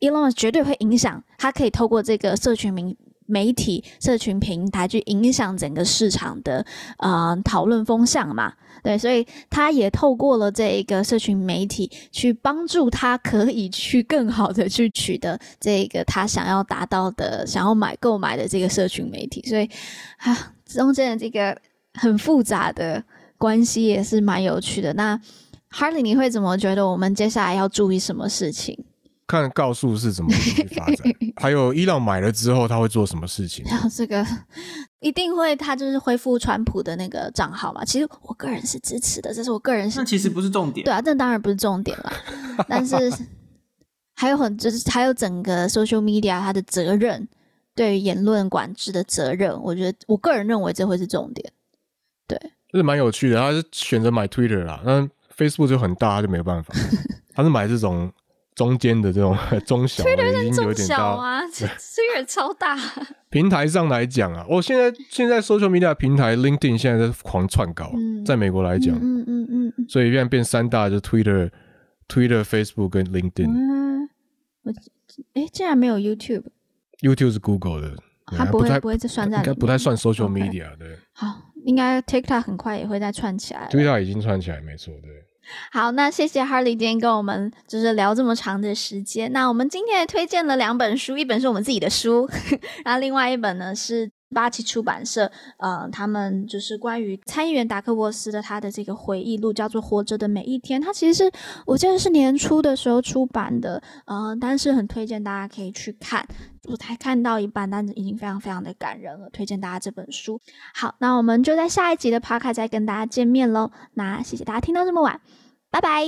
[0.00, 2.96] ，Elon 绝对会影响，他可以透过这个社群名。
[3.24, 6.66] 媒体、社群平台去影响整个市场的
[6.98, 8.52] 呃讨论风向嘛，
[8.82, 19.68] 对，所以他也透过了这一个社群媒体去帮助他，可以去更好的去取得这个他想要达到的、想要买购买的这个社群媒体，所以
[20.18, 21.56] 啊，中间的这个
[21.94, 23.02] 很复杂的
[23.38, 24.92] 关系也是蛮有趣的。
[24.94, 25.20] 那
[25.70, 26.86] Harley，你会怎么觉得？
[26.86, 28.84] 我们接下来要注意什么事情？
[29.40, 30.96] 看告诉是怎么去发展，
[31.40, 33.64] 还有伊朗买了之后他会做什么事情？
[33.66, 34.22] 然后这个
[35.00, 37.82] 一定会，他就是恢复川普的那个账号嘛。
[37.82, 39.98] 其实我个人是支持的，这是我个人是。
[39.98, 40.84] 那其实不是重点。
[40.84, 42.12] 对啊，这当然不是重点了。
[42.68, 43.10] 但是
[44.14, 47.26] 还有很就是还有整个 social media 它的责任，
[47.74, 51.50] 对于言论管制的责任，我觉得我个人认为这会是重点。
[52.28, 52.38] 对，
[52.70, 53.38] 这是蛮有趣的。
[53.40, 56.74] 他是选择买 Twitter 啦，那 Facebook 就很大，他就没有办法。
[57.34, 58.12] 他是买这种。
[58.54, 59.36] 中间的这种
[59.66, 60.10] 中小的
[60.44, 61.66] 已经有点大啊， 这
[62.14, 62.76] 个超大。
[63.30, 71.50] 平台上来讲啊，我现在现在 social media 平台 LinkedIn 现在在狂窜高，嗯、在美国来讲，嗯嗯嗯，嗯所以现在变三大就是 Twitter、
[72.08, 73.48] Twitter、Facebook 跟 LinkedIn。
[73.48, 74.08] 嗯，
[74.64, 74.72] 我
[75.32, 77.96] 哎，竟然没有 YouTube？YouTube 是 Google 的，
[78.26, 80.98] 它不会不，不会再算在，应该不太算 social media Okay 对。
[81.14, 83.68] 好，应该 TikTok 很快也会再串起来。
[83.70, 85.21] TikTok 已经串起来，没错，对。
[85.70, 89.32] 好，那谢谢 Harley 今天跟我们就是聊这么长的时间。
[89.32, 92.28] 那我们今天也推荐了两本书，一本是我们自己的书，
[92.84, 100.80] 然后另外一本呢是八旗出版社，呃，他们就是关于参议员达克沃斯的他的这个回忆录，叫做《活着的每一天》。
[100.84, 101.32] 它其实是
[101.66, 106.26] 我记得是年初的时候出版的，呃，但是很推荐大家可以去看。
[106.68, 110.40] 我才看到一半，但是已经非常非常的感人了，推荐大家这本书。
[110.72, 113.72] 好，那我们就在下一集的 Podcast 再跟大家见面喽。
[113.94, 115.20] 那谢谢大家听到这么晚，
[115.70, 116.04] 拜拜，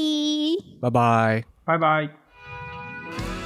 [0.81, 3.44] 拜拜，拜拜。